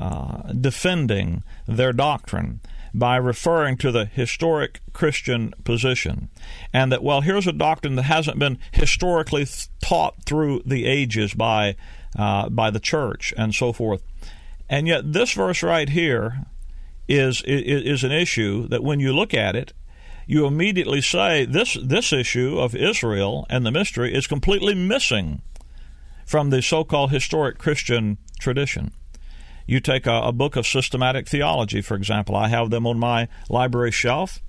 uh, 0.01 0.53
defending 0.53 1.45
their 1.69 1.93
doctrine 1.93 2.61
by 2.95 3.17
referring 3.17 3.77
to 3.79 3.93
the 3.93 4.07
historic 4.07 4.81
Christian 4.93 5.55
position. 5.65 6.31
And 6.73 6.91
that, 6.91 7.03
well, 7.03 7.21
here's 7.21 7.47
a 7.47 7.53
doctrine 7.53 7.95
that 7.97 8.05
hasn't 8.05 8.39
been 8.39 8.59
historically 8.73 9.45
th- 9.45 9.69
taught 9.83 10.25
through 10.25 10.63
the 10.65 10.87
ages 10.87 11.35
by, 11.35 11.77
uh, 12.19 12.49
by 12.49 12.71
the 12.71 12.81
church 12.81 13.33
and 13.37 13.55
so 13.55 13.73
forth. 13.73 14.03
And 14.69 14.89
yet, 14.89 15.13
this 15.13 15.33
verse 15.33 15.63
right 15.63 15.89
here 15.89 16.47
is, 17.09 17.43
is, 17.43 17.83
is 17.85 18.05
an 18.05 18.13
issue 18.13 18.67
that 18.69 18.83
when 18.83 18.99
you 19.01 19.13
look 19.13 19.35
at 19.35 19.57
it, 19.57 19.73
you 20.27 20.47
immediately 20.47 21.03
say 21.03 21.45
this, 21.45 21.77
this 21.83 22.13
issue 22.13 22.59
of 22.59 22.75
Israel 22.75 23.47
and 23.51 23.67
the 23.67 23.71
mystery 23.71 24.15
is 24.15 24.27
completely 24.27 24.75
missing 24.75 25.43
from 26.33 26.49
the 26.49 26.63
so 26.63 26.83
called 26.83 27.11
historic 27.11 27.59
Christian 27.59 28.17
tradition. 28.41 28.91
You 29.67 29.81
take 29.81 30.07
a, 30.07 30.23
a, 30.23 30.33
book 30.33 30.57
of 30.57 30.67
systematic 30.67 31.29
theology, 31.29 31.83
for 31.83 31.95
example. 31.95 32.35
I 32.35 32.49
have 32.49 32.71
them 32.71 32.87
on 32.87 32.99
my 32.99 33.29
library 33.51 33.91
shelf. 33.91 34.41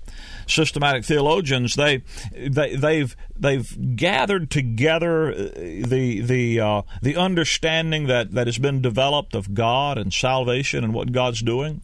Systematic 0.46 1.04
theologians, 1.04 1.74
they, 1.74 2.02
they 2.32 2.74
they've 2.74 3.14
they've 3.36 3.96
gathered 3.96 4.50
together 4.50 5.28
uh, 5.28 5.34
the 5.34 6.22
the 6.22 6.58
uh, 6.58 6.82
the 7.02 7.16
understanding 7.16 8.06
that, 8.06 8.32
that 8.32 8.46
has 8.46 8.56
been 8.56 8.80
developed 8.80 9.34
of 9.34 9.52
God 9.52 9.98
and 9.98 10.10
salvation 10.10 10.84
and 10.84 10.94
what 10.94 11.12
God's 11.12 11.42
doing, 11.42 11.82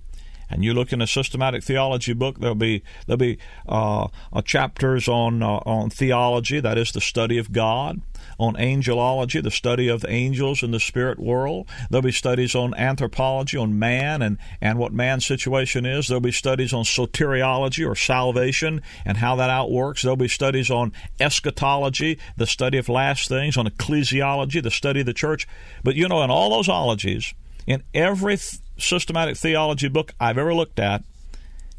and 0.50 0.64
you 0.64 0.74
look 0.74 0.92
in 0.92 1.00
a 1.00 1.06
systematic 1.06 1.62
theology 1.62 2.12
book, 2.12 2.40
there'll 2.40 2.54
be 2.54 2.82
there'll 3.06 3.18
be 3.18 3.38
uh, 3.68 4.08
uh, 4.32 4.42
chapters 4.42 5.08
on 5.08 5.42
uh, 5.42 5.60
on 5.64 5.90
theology, 5.90 6.60
that 6.60 6.76
is 6.76 6.92
the 6.92 7.00
study 7.00 7.38
of 7.38 7.52
God, 7.52 8.02
on 8.38 8.54
angelology, 8.54 9.42
the 9.42 9.50
study 9.50 9.88
of 9.88 10.04
angels 10.08 10.62
in 10.62 10.72
the 10.72 10.80
spirit 10.80 11.20
world. 11.20 11.68
There'll 11.88 12.02
be 12.02 12.12
studies 12.12 12.54
on 12.54 12.74
anthropology, 12.74 13.56
on 13.56 13.78
man 13.78 14.22
and 14.22 14.38
and 14.60 14.78
what 14.78 14.92
man's 14.92 15.24
situation 15.24 15.86
is. 15.86 16.08
There'll 16.08 16.20
be 16.20 16.32
studies 16.32 16.72
on 16.72 16.84
soteriology 16.84 17.88
or 17.88 17.94
salvation 17.94 18.82
and 19.04 19.18
how 19.18 19.36
that 19.36 19.50
outworks. 19.50 20.02
There'll 20.02 20.16
be 20.16 20.28
studies 20.28 20.70
on 20.70 20.92
eschatology, 21.20 22.18
the 22.36 22.46
study 22.46 22.78
of 22.78 22.88
last 22.88 23.28
things, 23.28 23.56
on 23.56 23.66
ecclesiology, 23.66 24.62
the 24.62 24.70
study 24.70 25.00
of 25.00 25.06
the 25.06 25.14
church. 25.14 25.46
But 25.84 25.94
you 25.94 26.08
know, 26.08 26.22
in 26.22 26.30
all 26.30 26.50
those 26.50 26.68
ologies, 26.68 27.34
in 27.66 27.84
every 27.94 28.36
systematic 28.80 29.36
theology 29.36 29.88
book 29.88 30.12
I've 30.20 30.38
ever 30.38 30.54
looked 30.54 30.78
at, 30.78 31.02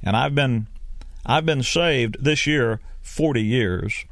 and 0.03 0.15
I've 0.15 0.35
been 0.35 0.67
I've 1.25 1.45
been 1.45 1.63
saved 1.63 2.17
this 2.23 2.47
year 2.47 2.79
40 3.01 3.41
years, 3.41 4.05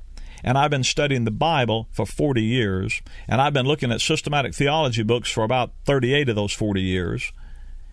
and 0.43 0.58
I've 0.58 0.72
been 0.72 0.84
studying 0.84 1.25
the 1.25 1.31
Bible 1.31 1.88
for 1.91 2.05
40 2.05 2.41
years, 2.41 3.01
and 3.27 3.41
I've 3.41 3.53
been 3.53 3.65
looking 3.65 3.91
at 3.91 4.01
systematic 4.01 4.53
theology 4.53 5.03
books 5.03 5.31
for 5.31 5.43
about 5.43 5.72
38 5.86 6.29
of 6.29 6.36
those 6.36 6.53
40 6.53 6.81
years. 6.81 7.31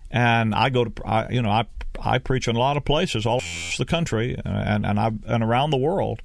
And 0.09 0.55
I 0.55 0.69
go 0.69 0.85
to, 0.85 1.05
I, 1.05 1.29
you 1.29 1.41
know, 1.41 1.49
I 1.49 1.65
I 1.99 2.19
preach 2.19 2.47
in 2.47 2.55
a 2.55 2.59
lot 2.59 2.77
of 2.77 2.85
places 2.85 3.25
all 3.25 3.37
across 3.37 3.77
the 3.77 3.85
country 3.85 4.37
and 4.45 4.85
and 4.85 4.99
I 4.99 5.11
and 5.25 5.43
around 5.43 5.71
the 5.71 5.77
world. 5.77 6.21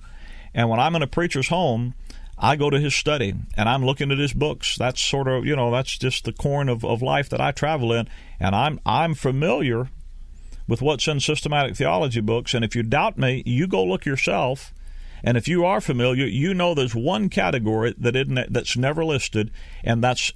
And 0.54 0.68
when 0.68 0.78
I'm 0.78 0.94
in 0.94 1.02
a 1.02 1.06
preacher's 1.06 1.48
home, 1.48 1.94
I 2.44 2.56
go 2.56 2.70
to 2.70 2.80
his 2.80 2.94
study 2.94 3.34
and 3.56 3.68
I'm 3.68 3.87
looking 3.87 4.11
at 4.11 4.18
his 4.18 4.32
books. 4.32 4.76
That's 4.76 5.00
sort 5.00 5.28
of 5.28 5.46
you 5.46 5.54
know 5.54 5.70
that's 5.70 5.96
just 5.96 6.25
the 6.25 6.32
corn 6.32 6.68
of, 6.68 6.84
of 6.84 7.00
life 7.00 7.28
that 7.28 7.40
I 7.40 7.52
travel 7.52 7.92
in, 7.92 8.08
and 8.40 8.54
I'm 8.54 8.80
I'm 8.84 9.14
familiar 9.14 9.88
with 10.66 10.82
what's 10.82 11.06
in 11.06 11.20
systematic 11.20 11.76
theology 11.76 12.20
books. 12.20 12.52
And 12.52 12.64
if 12.64 12.75
you 12.75 12.82
doubt 12.82 13.16
me, 13.16 13.42
you 13.46 13.68
go 13.68 13.84
look 13.84 14.04
yourself. 14.04 14.75
And 15.25 15.37
if 15.37 15.46
you 15.46 15.64
are 15.64 15.80
familiar, 15.80 16.26
you 16.26 16.52
know 16.52 16.75
there's 16.75 16.96
one 16.96 17.28
category 17.28 17.94
that 17.96 18.16
isn't 18.16 18.52
that's 18.52 18.76
never 18.76 19.04
listed, 19.04 19.52
and 19.84 20.02
that's 20.02 20.32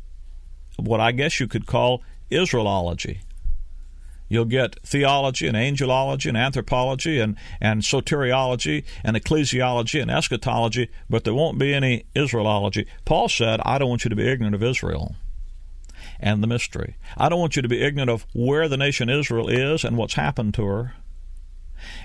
what 0.77 1.01
I 1.01 1.11
guess 1.11 1.41
you 1.41 1.49
could 1.49 1.67
call 1.67 2.03
Israelology. 2.31 3.19
You'll 4.29 4.45
get 4.45 4.77
theology 4.85 5.47
and 5.47 5.57
angelology 5.57 6.29
and 6.29 6.37
anthropology 6.37 7.21
and, 7.21 7.37
and 7.61 7.83
soteriology 7.83 8.85
and 9.05 9.17
ecclesiology 9.17 10.03
and 10.03 10.11
eschatology, 10.11 10.89
but 11.09 11.25
there 11.25 11.35
won't 11.35 11.59
be 11.59 11.73
any 11.73 12.07
Israelology. 12.15 12.87
Paul 13.05 13.29
said, 13.29 13.61
I 13.65 13.79
don't 13.79 13.89
want 13.89 14.05
you 14.05 14.11
to 14.11 14.17
be 14.17 14.29
ignorant 14.29 14.55
of 14.55 14.63
Israel 14.63 15.15
and 16.19 16.43
the 16.43 16.49
mystery. 16.49 16.97
I 17.17 17.29
don't 17.29 17.41
want 17.41 17.57
you 17.57 17.63
to 17.63 17.69
be 17.69 17.83
ignorant 17.83 18.11
of 18.11 18.27
where 18.33 18.69
the 18.69 18.77
nation 18.77 19.09
Israel 19.09 19.49
is 19.49 19.85
and 19.85 19.97
what's 19.97 20.15
happened 20.15 20.55
to 20.55 20.65
her 20.65 20.95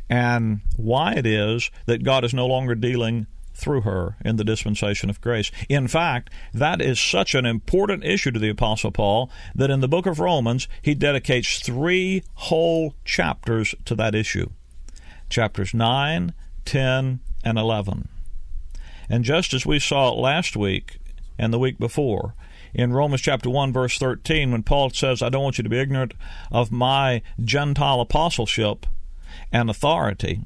and 0.10 0.62
why 0.76 1.14
it 1.14 1.26
is 1.26 1.72
that 1.86 2.04
God 2.04 2.24
is 2.24 2.34
no 2.34 2.46
longer 2.46 2.76
dealing 2.76 3.28
through 3.62 3.82
her 3.82 4.18
in 4.26 4.36
the 4.36 4.44
dispensation 4.44 5.10
of 5.10 5.22
grace. 5.22 5.52
In 5.70 5.88
fact, 5.88 6.30
that 6.54 6.82
is 6.82 7.00
such 7.00 7.36
an 7.36 7.46
important 7.46 8.04
issue 8.04 8.32
to 8.32 8.40
the 8.40 8.50
Apostle 8.50 8.92
Paul 8.92 9.30
that 9.56 9.70
in 9.70 9.80
the 9.80 9.88
book 9.88 10.06
of 10.06 10.20
Romans, 10.20 10.68
he 10.82 10.96
dedicates 10.96 11.60
three 11.60 12.24
whole 12.34 12.96
chapters 13.06 13.76
to 13.86 13.96
that 13.96 14.16
issue 14.16 14.50
chapters 15.30 15.74
9, 15.74 16.34
10, 16.66 17.20
and 17.44 17.58
11. 17.58 18.10
And 19.10 19.24
just 19.24 19.54
as 19.54 19.66
we 19.66 19.80
saw 19.80 20.12
last 20.12 20.58
week 20.58 20.98
and 21.38 21.54
the 21.54 21.60
week 21.60 21.80
before, 21.80 22.36
in 22.74 22.94
Romans 22.94 23.22
chapter 23.22 23.50
1 23.50 23.74
verse 23.74 23.98
13 23.98 24.52
when 24.52 24.64
Paul 24.64 24.90
says 24.92 25.22
I 25.22 25.30
don't 25.30 25.44
want 25.44 25.58
you 25.58 25.64
to 25.64 25.70
be 25.70 25.80
ignorant 25.80 26.14
of 26.52 26.72
my 26.72 27.22
gentile 27.44 28.00
apostleship 28.00 28.86
and 29.52 29.70
authority 29.70 30.42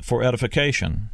for 0.00 0.22
edification 0.22 1.10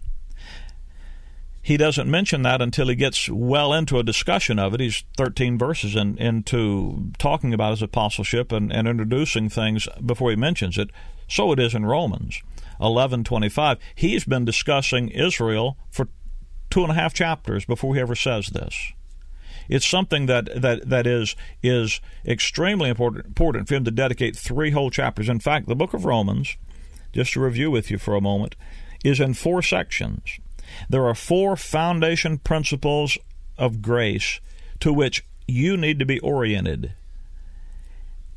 he 1.66 1.76
doesn't 1.76 2.08
mention 2.08 2.42
that 2.42 2.62
until 2.62 2.86
he 2.86 2.94
gets 2.94 3.28
well 3.28 3.72
into 3.72 3.98
a 3.98 4.04
discussion 4.04 4.56
of 4.56 4.72
it. 4.72 4.78
He's 4.78 5.02
13 5.16 5.58
verses 5.58 5.96
in, 5.96 6.16
into 6.16 7.10
talking 7.18 7.52
about 7.52 7.72
his 7.72 7.82
apostleship 7.82 8.52
and, 8.52 8.72
and 8.72 8.86
introducing 8.86 9.48
things 9.48 9.88
before 10.04 10.30
he 10.30 10.36
mentions 10.36 10.78
it. 10.78 10.90
So 11.26 11.50
it 11.50 11.58
is 11.58 11.74
in 11.74 11.84
Romans 11.84 12.40
11:25. 12.80 13.78
He's 13.96 14.24
been 14.24 14.44
discussing 14.44 15.08
Israel 15.08 15.76
for 15.90 16.06
two 16.70 16.82
and 16.82 16.92
a 16.92 16.94
half 16.94 17.12
chapters 17.12 17.64
before 17.64 17.96
he 17.96 18.00
ever 18.00 18.14
says 18.14 18.46
this. 18.46 18.92
It's 19.68 19.88
something 19.88 20.26
that, 20.26 20.48
that, 20.54 20.88
that 20.88 21.04
is 21.04 21.34
is 21.64 22.00
extremely 22.24 22.90
important 22.90 23.26
important 23.26 23.66
for 23.66 23.74
him 23.74 23.84
to 23.86 23.90
dedicate 23.90 24.36
three 24.36 24.70
whole 24.70 24.90
chapters. 24.90 25.28
In 25.28 25.40
fact, 25.40 25.66
the 25.66 25.74
book 25.74 25.94
of 25.94 26.04
Romans, 26.04 26.56
just 27.12 27.32
to 27.32 27.40
review 27.40 27.72
with 27.72 27.90
you 27.90 27.98
for 27.98 28.14
a 28.14 28.20
moment, 28.20 28.54
is 29.04 29.18
in 29.18 29.34
four 29.34 29.62
sections. 29.62 30.38
There 30.88 31.06
are 31.06 31.14
four 31.14 31.56
foundation 31.56 32.38
principles 32.38 33.18
of 33.58 33.82
grace 33.82 34.40
to 34.80 34.92
which 34.92 35.24
you 35.46 35.76
need 35.76 35.98
to 35.98 36.06
be 36.06 36.18
oriented. 36.20 36.92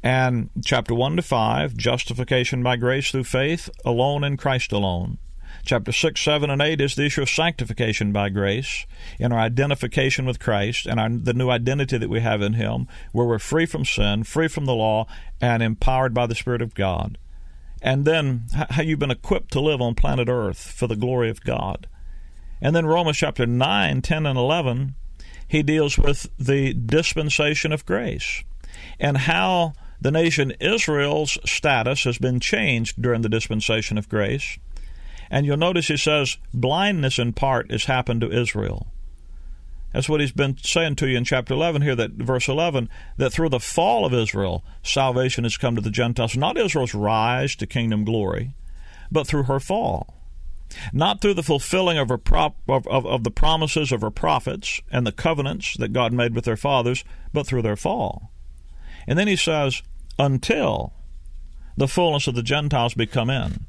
And 0.01 0.49
chapter 0.63 0.93
1 0.95 1.17
to 1.17 1.21
5, 1.21 1.75
justification 1.75 2.63
by 2.63 2.77
grace 2.77 3.11
through 3.11 3.25
faith 3.25 3.69
alone 3.83 4.23
in 4.23 4.37
Christ 4.37 4.71
alone. 4.71 5.17
Chapter 5.65 5.91
6, 5.91 6.21
7, 6.21 6.49
and 6.49 6.61
8 6.61 6.79
is 6.79 6.95
the 6.95 7.05
issue 7.05 7.21
of 7.21 7.29
sanctification 7.29 8.13
by 8.13 8.29
grace 8.29 8.85
in 9.17 9.31
our 9.31 9.39
identification 9.39 10.25
with 10.25 10.39
Christ 10.39 10.85
and 10.85 10.99
our, 10.99 11.09
the 11.09 11.33
new 11.33 11.49
identity 11.49 11.97
that 11.97 12.09
we 12.09 12.21
have 12.21 12.41
in 12.41 12.53
Him, 12.53 12.87
where 13.11 13.25
we're 13.25 13.39
free 13.39 13.65
from 13.65 13.83
sin, 13.83 14.23
free 14.23 14.47
from 14.47 14.65
the 14.65 14.75
law, 14.75 15.05
and 15.41 15.61
empowered 15.61 16.13
by 16.13 16.27
the 16.27 16.35
Spirit 16.35 16.61
of 16.61 16.75
God. 16.75 17.17
And 17.81 18.05
then 18.05 18.43
how 18.51 18.83
you've 18.83 18.99
been 18.99 19.11
equipped 19.11 19.51
to 19.51 19.61
live 19.61 19.81
on 19.81 19.95
planet 19.95 20.29
Earth 20.29 20.71
for 20.71 20.87
the 20.87 20.95
glory 20.95 21.29
of 21.29 21.43
God. 21.43 21.87
And 22.61 22.75
then 22.75 22.85
Romans 22.85 23.17
chapter 23.17 23.45
9, 23.45 24.01
10, 24.01 24.25
and 24.25 24.37
11, 24.37 24.95
he 25.47 25.63
deals 25.63 25.97
with 25.97 26.27
the 26.37 26.73
dispensation 26.73 27.71
of 27.71 27.85
grace 27.85 28.43
and 28.99 29.17
how 29.17 29.73
the 30.01 30.11
nation 30.11 30.53
Israel's 30.59 31.37
status 31.45 32.03
has 32.03 32.17
been 32.17 32.39
changed 32.39 33.01
during 33.01 33.21
the 33.21 33.29
dispensation 33.29 33.97
of 33.97 34.09
grace. 34.09 34.57
And 35.29 35.45
you'll 35.45 35.57
notice 35.57 35.87
he 35.87 35.97
says, 35.97 36.37
blindness 36.53 37.19
in 37.19 37.33
part 37.33 37.71
has 37.71 37.85
happened 37.85 38.21
to 38.21 38.31
Israel. 38.31 38.87
That's 39.93 40.07
what 40.07 40.21
he's 40.21 40.31
been 40.31 40.57
saying 40.57 40.97
to 40.97 41.07
you 41.07 41.17
in 41.17 41.23
chapter 41.23 41.53
11 41.53 41.81
here, 41.81 41.95
that 41.95 42.11
verse 42.11 42.47
11, 42.47 42.89
that 43.17 43.31
through 43.31 43.49
the 43.49 43.59
fall 43.59 44.05
of 44.05 44.13
Israel, 44.13 44.63
salvation 44.83 45.45
has 45.45 45.57
come 45.57 45.75
to 45.75 45.81
the 45.81 45.89
Gentiles. 45.89 46.37
Not 46.37 46.57
Israel's 46.57 46.93
rise 46.93 47.55
to 47.55 47.65
kingdom 47.65 48.05
glory, 48.05 48.53
but 49.11 49.25
through 49.25 49.43
her 49.43 49.59
fall 49.59 50.18
not 50.93 51.21
through 51.21 51.33
the 51.33 51.43
fulfilling 51.43 51.97
of, 51.97 52.11
prop, 52.23 52.55
of, 52.67 52.87
of, 52.87 53.05
of, 53.05 53.23
the 53.23 53.31
promises 53.31 53.91
of 53.91 54.01
her 54.01 54.11
prophets 54.11 54.81
and 54.91 55.05
the 55.05 55.11
covenants 55.11 55.75
that 55.77 55.93
God 55.93 56.13
made 56.13 56.35
with 56.35 56.45
their 56.45 56.57
fathers, 56.57 57.03
but 57.33 57.47
through 57.47 57.61
their 57.61 57.75
fall. 57.75 58.31
And 59.07 59.17
then 59.17 59.27
he 59.27 59.35
says, 59.35 59.81
until 60.17 60.93
the 61.77 61.87
fullness 61.87 62.27
of 62.27 62.35
the 62.35 62.43
Gentiles 62.43 62.93
be 62.93 63.05
come 63.05 63.29
in. 63.29 63.65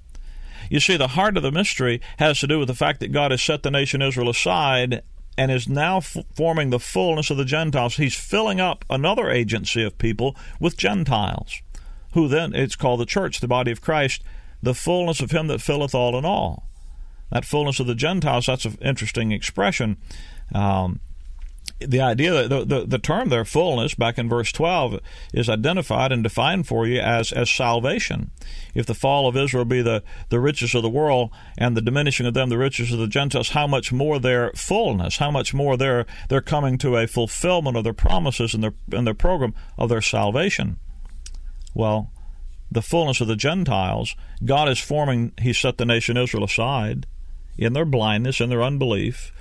You 0.69 0.80
see, 0.80 0.97
the 0.97 1.09
heart 1.09 1.37
of 1.37 1.42
the 1.42 1.52
mystery 1.52 2.00
has 2.19 2.40
to 2.40 2.47
do 2.47 2.59
with 2.59 2.69
the 2.69 2.75
fact 2.75 3.00
that 3.00 3.12
God 3.12 3.30
has 3.30 3.42
set 3.42 3.62
the 3.62 3.71
nation 3.71 4.02
Israel 4.02 4.28
aside 4.28 5.02
and 5.38 5.50
is 5.50 5.69
now 5.69 5.99
f- 5.99 6.16
forming 6.35 6.71
the 6.71 6.78
fullness 6.78 7.30
of 7.30 7.37
the 7.37 7.45
Gentiles. 7.45 7.97
He's 7.97 8.14
filling 8.14 8.61
up 8.61 8.85
another 8.90 9.30
agency 9.30 9.83
of 9.83 9.99
people 9.99 10.37
with 10.61 10.76
Gentiles, 10.76 11.62
who 12.12 12.28
then, 12.28 12.54
it's 12.54 12.76
called 12.76 13.00
the 13.00 13.07
church, 13.07 13.40
the 13.40 13.49
body 13.49 13.71
of 13.71 13.80
Christ, 13.80 14.23
the 14.62 14.75
fullness 14.75 15.21
of 15.21 15.30
Him 15.30 15.47
that 15.47 15.62
filleth 15.62 15.95
all 15.95 16.19
in 16.19 16.25
all 16.25 16.70
that 17.31 17.45
fullness 17.45 17.81
of 17.81 17.87
the 17.87 17.95
Gentiles, 17.95 18.47
that's 18.47 18.65
an 18.65 18.79
interesting 18.81 19.33
expression. 19.33 19.97
Um, 20.55 21.01
the 21.79 22.01
idea 22.01 22.47
the, 22.47 22.65
the, 22.65 22.87
the 22.87 22.99
term 22.99 23.29
their 23.29 23.45
fullness 23.45 23.95
back 23.95 24.19
in 24.19 24.29
verse 24.29 24.53
12 24.53 25.01
is 25.33 25.49
identified 25.49 26.13
and 26.13 26.23
defined 26.23 26.67
for 26.67 26.87
you 26.87 27.01
as 27.01 27.33
as 27.33 27.49
salvation. 27.49 28.31
If 28.75 28.87
the 28.87 28.95
fall 28.95 29.27
of 29.27 29.37
israel 29.37 29.65
be 29.65 29.81
the, 29.81 30.03
the 30.29 30.41
riches 30.41 30.75
of 30.75 30.83
the 30.83 30.91
world 30.91 31.31
and 31.57 31.77
the 31.77 31.81
diminishing 31.81 32.27
of 32.27 32.35
them 32.35 32.51
the 32.51 32.59
riches 32.59 32.93
of 32.93 32.99
the 32.99 33.07
gentiles 33.07 33.51
how 33.51 33.67
much 33.67 33.93
more 33.93 34.19
their 34.19 34.53
fullness? 34.55 35.17
How 35.17 35.31
much 35.31 35.55
more 35.55 35.77
they're 35.77 36.07
they're 36.29 36.43
coming 36.43 36.77
to 36.79 36.97
a 36.97 37.07
fulfillment 37.07 37.77
of 37.77 37.85
their 37.85 37.95
promises 37.95 38.53
and 38.53 38.63
their 38.63 38.75
and 38.93 39.07
their 39.07 39.15
program 39.15 39.55
of 39.79 39.89
their 39.89 40.03
salvation? 40.03 40.79
Well 41.75 42.13
the 42.71 42.83
fullness 42.83 43.21
of 43.21 43.27
the 43.27 43.37
gentiles 43.37 44.15
god 44.45 44.69
is 44.69 44.79
forming 44.79 45.33
he 45.41 45.53
set 45.53 45.77
the 45.77 45.85
nation 45.85 46.17
israel 46.17 46.45
aside 46.45 47.07
in 47.61 47.75
their 47.75 47.85
blindness 47.85 48.40
and 48.40 48.50
their 48.50 48.62
unbelief, 48.62 49.33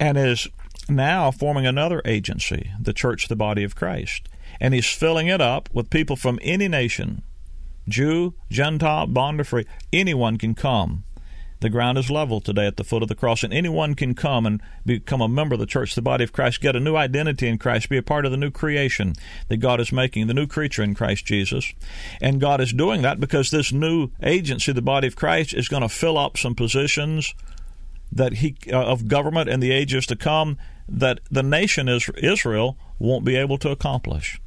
and 0.00 0.18
is 0.18 0.48
now 0.88 1.30
forming 1.30 1.66
another 1.66 2.02
agency, 2.04 2.70
the 2.80 2.92
church, 2.92 3.28
the 3.28 3.36
body 3.36 3.62
of 3.62 3.76
Christ. 3.76 4.28
And 4.60 4.74
he's 4.74 4.90
filling 4.90 5.26
it 5.26 5.40
up 5.40 5.68
with 5.72 5.90
people 5.90 6.16
from 6.16 6.38
any 6.42 6.68
nation 6.68 7.22
Jew, 7.86 8.32
Gentile, 8.50 9.06
bond 9.06 9.40
or 9.40 9.44
free. 9.44 9.66
Anyone 9.92 10.38
can 10.38 10.54
come. 10.54 11.04
The 11.64 11.70
ground 11.70 11.96
is 11.96 12.10
level 12.10 12.42
today 12.42 12.66
at 12.66 12.76
the 12.76 12.84
foot 12.84 13.02
of 13.02 13.08
the 13.08 13.14
cross, 13.14 13.42
and 13.42 13.50
anyone 13.50 13.94
can 13.94 14.14
come 14.14 14.44
and 14.44 14.60
become 14.84 15.22
a 15.22 15.28
member 15.28 15.54
of 15.54 15.60
the 15.60 15.64
church, 15.64 15.94
the 15.94 16.02
body 16.02 16.22
of 16.22 16.30
Christ, 16.30 16.60
get 16.60 16.76
a 16.76 16.78
new 16.78 16.94
identity 16.94 17.48
in 17.48 17.56
Christ, 17.56 17.88
be 17.88 17.96
a 17.96 18.02
part 18.02 18.26
of 18.26 18.32
the 18.32 18.36
new 18.36 18.50
creation 18.50 19.14
that 19.48 19.56
God 19.56 19.80
is 19.80 19.90
making, 19.90 20.26
the 20.26 20.34
new 20.34 20.46
creature 20.46 20.82
in 20.82 20.94
Christ 20.94 21.24
Jesus. 21.24 21.72
And 22.20 22.38
God 22.38 22.60
is 22.60 22.74
doing 22.74 23.00
that 23.00 23.18
because 23.18 23.50
this 23.50 23.72
new 23.72 24.10
agency, 24.22 24.74
the 24.74 24.82
body 24.82 25.06
of 25.06 25.16
Christ, 25.16 25.54
is 25.54 25.68
going 25.68 25.80
to 25.80 25.88
fill 25.88 26.18
up 26.18 26.36
some 26.36 26.54
positions 26.54 27.34
that 28.12 28.34
he 28.34 28.56
uh, 28.70 28.84
of 28.84 29.08
government 29.08 29.48
in 29.48 29.60
the 29.60 29.72
ages 29.72 30.04
to 30.08 30.16
come 30.16 30.58
that 30.86 31.20
the 31.30 31.42
nation 31.42 31.88
is 31.88 32.10
Israel 32.22 32.76
won't 32.98 33.24
be 33.24 33.36
able 33.36 33.56
to 33.56 33.70
accomplish. 33.70 34.38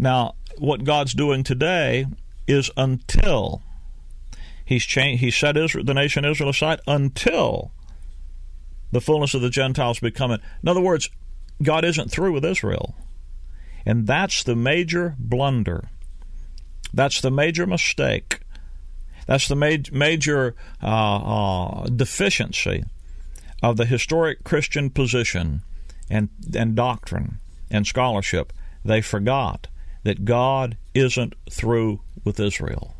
Now, 0.00 0.34
what 0.58 0.82
God's 0.82 1.14
doing 1.14 1.44
today 1.44 2.06
is 2.48 2.72
until 2.76 3.62
He's 4.72 4.84
changed. 4.86 5.22
He 5.22 5.30
set 5.30 5.58
Israel, 5.58 5.84
the 5.84 5.92
nation 5.92 6.24
Israel 6.24 6.48
aside 6.48 6.80
until 6.86 7.72
the 8.90 9.02
fullness 9.02 9.34
of 9.34 9.42
the 9.42 9.50
Gentiles 9.50 10.00
become 10.00 10.30
it. 10.30 10.40
In 10.62 10.68
other 10.70 10.80
words, 10.80 11.10
God 11.62 11.84
isn't 11.84 12.10
through 12.10 12.32
with 12.32 12.42
Israel, 12.42 12.94
and 13.84 14.06
that's 14.06 14.42
the 14.42 14.56
major 14.56 15.14
blunder. 15.18 15.90
That's 16.94 17.20
the 17.20 17.30
major 17.30 17.66
mistake. 17.66 18.40
That's 19.26 19.46
the 19.46 19.56
ma- 19.56 19.76
major 19.92 20.54
uh, 20.82 20.86
uh, 20.86 21.86
deficiency 21.88 22.84
of 23.62 23.76
the 23.76 23.84
historic 23.84 24.42
Christian 24.42 24.88
position 24.88 25.60
and 26.08 26.30
and 26.56 26.74
doctrine 26.74 27.40
and 27.70 27.86
scholarship. 27.86 28.54
They 28.86 29.02
forgot 29.02 29.66
that 30.04 30.24
God 30.24 30.78
isn't 30.94 31.34
through 31.50 32.00
with 32.24 32.40
Israel. 32.40 32.96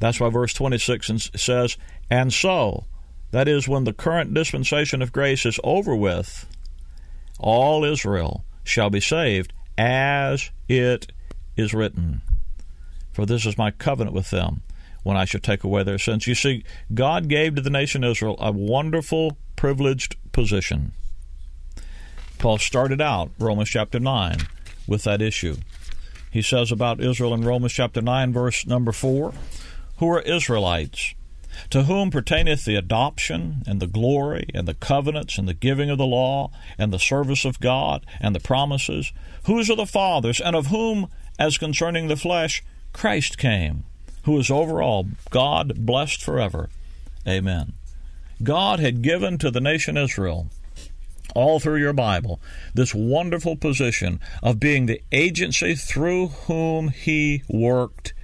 That's 0.00 0.18
why 0.18 0.30
verse 0.30 0.52
26 0.54 1.30
says, 1.36 1.76
And 2.10 2.32
so, 2.32 2.86
that 3.30 3.46
is, 3.46 3.68
when 3.68 3.84
the 3.84 3.92
current 3.92 4.34
dispensation 4.34 5.02
of 5.02 5.12
grace 5.12 5.46
is 5.46 5.60
over 5.62 5.94
with, 5.94 6.46
all 7.38 7.84
Israel 7.84 8.44
shall 8.64 8.90
be 8.90 9.00
saved, 9.00 9.52
as 9.78 10.50
it 10.68 11.12
is 11.56 11.72
written. 11.72 12.22
For 13.12 13.26
this 13.26 13.46
is 13.46 13.58
my 13.58 13.70
covenant 13.70 14.14
with 14.14 14.30
them 14.30 14.62
when 15.02 15.16
I 15.16 15.24
shall 15.24 15.40
take 15.40 15.64
away 15.64 15.82
their 15.82 15.98
sins. 15.98 16.26
You 16.26 16.34
see, 16.34 16.64
God 16.92 17.28
gave 17.28 17.54
to 17.54 17.62
the 17.62 17.70
nation 17.70 18.02
Israel 18.02 18.36
a 18.38 18.52
wonderful, 18.52 19.36
privileged 19.56 20.16
position. 20.32 20.92
Paul 22.38 22.58
started 22.58 23.00
out 23.00 23.30
Romans 23.38 23.68
chapter 23.68 24.00
9 24.00 24.38
with 24.86 25.04
that 25.04 25.20
issue. 25.20 25.56
He 26.30 26.42
says 26.42 26.72
about 26.72 27.00
Israel 27.00 27.34
in 27.34 27.42
Romans 27.42 27.72
chapter 27.72 28.00
9, 28.00 28.32
verse 28.32 28.66
number 28.66 28.92
4 28.92 29.34
who 30.00 30.08
are 30.08 30.22
Israelites, 30.22 31.14
to 31.68 31.84
whom 31.84 32.10
pertaineth 32.10 32.64
the 32.64 32.74
adoption, 32.74 33.62
and 33.66 33.80
the 33.80 33.86
glory, 33.86 34.48
and 34.54 34.66
the 34.66 34.74
covenants, 34.74 35.36
and 35.36 35.46
the 35.46 35.54
giving 35.54 35.90
of 35.90 35.98
the 35.98 36.06
law, 36.06 36.50
and 36.78 36.90
the 36.90 36.98
service 36.98 37.44
of 37.44 37.60
God, 37.60 38.04
and 38.18 38.34
the 38.34 38.40
promises, 38.40 39.12
whose 39.44 39.70
are 39.70 39.76
the 39.76 39.86
fathers, 39.86 40.40
and 40.40 40.56
of 40.56 40.68
whom, 40.68 41.08
as 41.38 41.58
concerning 41.58 42.08
the 42.08 42.16
flesh, 42.16 42.62
Christ 42.94 43.36
came, 43.36 43.84
who 44.24 44.38
is 44.38 44.50
over 44.50 44.82
all, 44.82 45.06
God 45.28 45.84
blessed 45.84 46.22
forever. 46.22 46.70
Amen. 47.28 47.74
God 48.42 48.80
had 48.80 49.02
given 49.02 49.36
to 49.38 49.50
the 49.50 49.60
nation 49.60 49.98
Israel 49.98 50.48
all 51.34 51.60
through 51.60 51.78
your 51.78 51.92
Bible, 51.92 52.40
this 52.74 52.94
wonderful 52.94 53.54
position 53.54 54.18
of 54.42 54.58
being 54.58 54.86
the 54.86 55.02
agency 55.12 55.74
through 55.74 56.28
whom 56.28 56.88
He 56.88 57.42
worked 57.48 58.14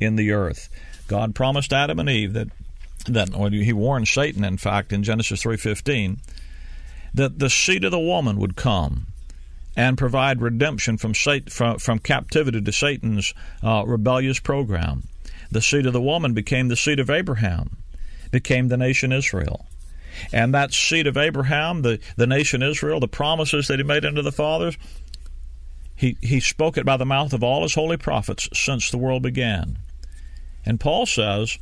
in 0.00 0.16
the 0.16 0.32
earth. 0.32 0.68
God 1.06 1.34
promised 1.34 1.72
Adam 1.72 1.98
and 1.98 2.08
Eve 2.08 2.32
that 2.32 2.48
that 3.06 3.34
or 3.34 3.50
he 3.50 3.72
warned 3.72 4.08
Satan, 4.08 4.44
in 4.44 4.56
fact, 4.56 4.92
in 4.92 5.02
Genesis 5.02 5.42
three 5.42 5.56
fifteen, 5.56 6.18
that 7.14 7.38
the 7.38 7.50
seed 7.50 7.84
of 7.84 7.92
the 7.92 7.98
woman 7.98 8.38
would 8.38 8.56
come 8.56 9.06
and 9.76 9.98
provide 9.98 10.40
redemption 10.40 10.96
from 10.96 11.14
Satan, 11.14 11.50
from, 11.50 11.78
from 11.78 11.98
captivity 11.98 12.60
to 12.60 12.72
Satan's 12.72 13.34
uh, 13.62 13.84
rebellious 13.86 14.40
program. 14.40 15.04
The 15.50 15.60
seed 15.60 15.86
of 15.86 15.92
the 15.92 16.00
woman 16.00 16.34
became 16.34 16.68
the 16.68 16.76
seed 16.76 16.98
of 16.98 17.10
Abraham, 17.10 17.76
became 18.30 18.68
the 18.68 18.76
nation 18.76 19.12
Israel. 19.12 19.66
And 20.32 20.54
that 20.54 20.72
seed 20.72 21.06
of 21.06 21.16
Abraham, 21.16 21.82
the, 21.82 22.00
the 22.16 22.26
nation 22.26 22.62
Israel, 22.62 23.00
the 23.00 23.06
promises 23.06 23.68
that 23.68 23.78
he 23.78 23.84
made 23.84 24.04
unto 24.04 24.22
the 24.22 24.32
fathers, 24.32 24.78
he, 25.94 26.16
he 26.22 26.40
spoke 26.40 26.78
it 26.78 26.86
by 26.86 26.96
the 26.96 27.04
mouth 27.04 27.32
of 27.32 27.44
all 27.44 27.62
his 27.62 27.74
holy 27.74 27.98
prophets 27.98 28.48
since 28.54 28.90
the 28.90 28.98
world 28.98 29.22
began. 29.22 29.78
And 30.66 30.80
Paul 30.80 31.06
says 31.06 31.58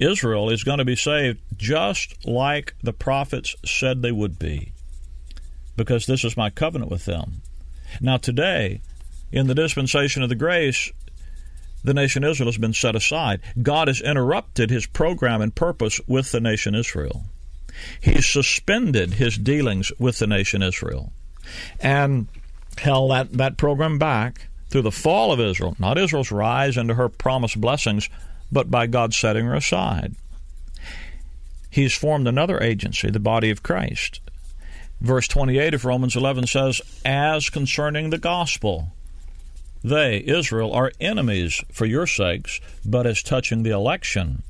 Israel 0.00 0.50
is 0.50 0.64
going 0.64 0.78
to 0.78 0.84
be 0.84 0.96
saved 0.96 1.40
just 1.56 2.26
like 2.26 2.74
the 2.82 2.92
prophets 2.92 3.54
said 3.64 4.02
they 4.02 4.12
would 4.12 4.38
be, 4.38 4.72
because 5.76 6.06
this 6.06 6.24
is 6.24 6.36
my 6.36 6.50
covenant 6.50 6.90
with 6.90 7.04
them. 7.04 7.42
Now, 8.00 8.16
today, 8.16 8.80
in 9.30 9.46
the 9.46 9.54
dispensation 9.54 10.22
of 10.22 10.28
the 10.28 10.34
grace, 10.34 10.90
the 11.84 11.94
nation 11.94 12.24
Israel 12.24 12.48
has 12.48 12.58
been 12.58 12.72
set 12.72 12.96
aside. 12.96 13.40
God 13.60 13.88
has 13.88 14.00
interrupted 14.00 14.70
his 14.70 14.86
program 14.86 15.40
and 15.40 15.54
purpose 15.54 16.00
with 16.06 16.32
the 16.32 16.40
nation 16.40 16.74
Israel. 16.74 17.24
He's 18.00 18.26
suspended 18.26 19.14
his 19.14 19.38
dealings 19.38 19.92
with 19.98 20.18
the 20.18 20.26
nation 20.26 20.62
Israel 20.62 21.12
and 21.80 22.28
held 22.78 23.10
that, 23.10 23.32
that 23.32 23.56
program 23.56 23.98
back 23.98 24.48
through 24.68 24.82
the 24.82 24.92
fall 24.92 25.32
of 25.32 25.40
Israel, 25.40 25.76
not 25.78 25.98
Israel's 25.98 26.30
rise 26.30 26.76
into 26.76 26.94
her 26.94 27.08
promised 27.08 27.60
blessings, 27.60 28.08
but 28.52 28.70
by 28.70 28.86
God 28.86 29.14
setting 29.14 29.46
her 29.46 29.54
aside. 29.54 30.14
He's 31.70 31.94
formed 31.94 32.28
another 32.28 32.62
agency, 32.62 33.10
the 33.10 33.18
body 33.18 33.50
of 33.50 33.62
Christ. 33.62 34.20
Verse 35.00 35.26
28 35.26 35.72
of 35.72 35.84
Romans 35.86 36.14
11 36.14 36.46
says, 36.46 36.82
As 37.02 37.48
concerning 37.48 38.10
the 38.10 38.18
gospel, 38.18 38.88
they, 39.82 40.22
Israel, 40.24 40.72
are 40.72 40.92
enemies 41.00 41.64
for 41.72 41.86
your 41.86 42.06
sakes, 42.06 42.60
but 42.84 43.06
as 43.06 43.22
touching 43.22 43.62
the 43.62 43.70
election, 43.70 44.42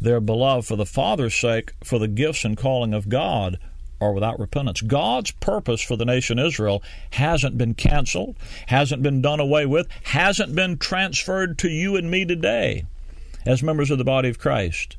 they're 0.00 0.20
beloved 0.20 0.66
for 0.66 0.76
the 0.76 0.86
Father's 0.86 1.34
sake, 1.34 1.72
for 1.82 1.98
the 1.98 2.08
gifts 2.08 2.44
and 2.44 2.56
calling 2.56 2.94
of 2.94 3.08
God 3.08 3.58
are 4.00 4.12
without 4.12 4.38
repentance. 4.38 4.80
God's 4.80 5.32
purpose 5.32 5.82
for 5.82 5.96
the 5.96 6.06
nation 6.06 6.38
Israel 6.38 6.82
hasn't 7.10 7.58
been 7.58 7.74
canceled, 7.74 8.36
hasn't 8.68 9.02
been 9.02 9.20
done 9.20 9.40
away 9.40 9.66
with, 9.66 9.88
hasn't 10.04 10.54
been 10.54 10.78
transferred 10.78 11.58
to 11.58 11.68
you 11.68 11.96
and 11.96 12.10
me 12.10 12.24
today 12.24 12.84
as 13.46 13.62
members 13.62 13.90
of 13.90 13.98
the 13.98 14.04
body 14.04 14.28
of 14.28 14.38
Christ. 14.38 14.96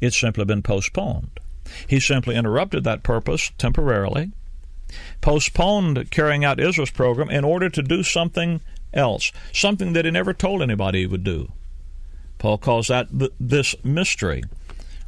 It's 0.00 0.18
simply 0.18 0.44
been 0.44 0.62
postponed. 0.62 1.40
He 1.86 2.00
simply 2.00 2.36
interrupted 2.36 2.84
that 2.84 3.02
purpose 3.02 3.52
temporarily, 3.58 4.32
postponed 5.20 6.10
carrying 6.10 6.44
out 6.44 6.58
Israel's 6.58 6.90
program 6.90 7.30
in 7.30 7.44
order 7.44 7.68
to 7.68 7.82
do 7.82 8.02
something 8.02 8.60
else, 8.92 9.30
something 9.52 9.92
that 9.92 10.04
he 10.04 10.10
never 10.10 10.32
told 10.32 10.62
anybody 10.62 11.00
he 11.00 11.06
would 11.06 11.24
do. 11.24 11.52
Paul 12.38 12.58
calls 12.58 12.88
that 12.88 13.08
this 13.38 13.74
mystery. 13.84 14.42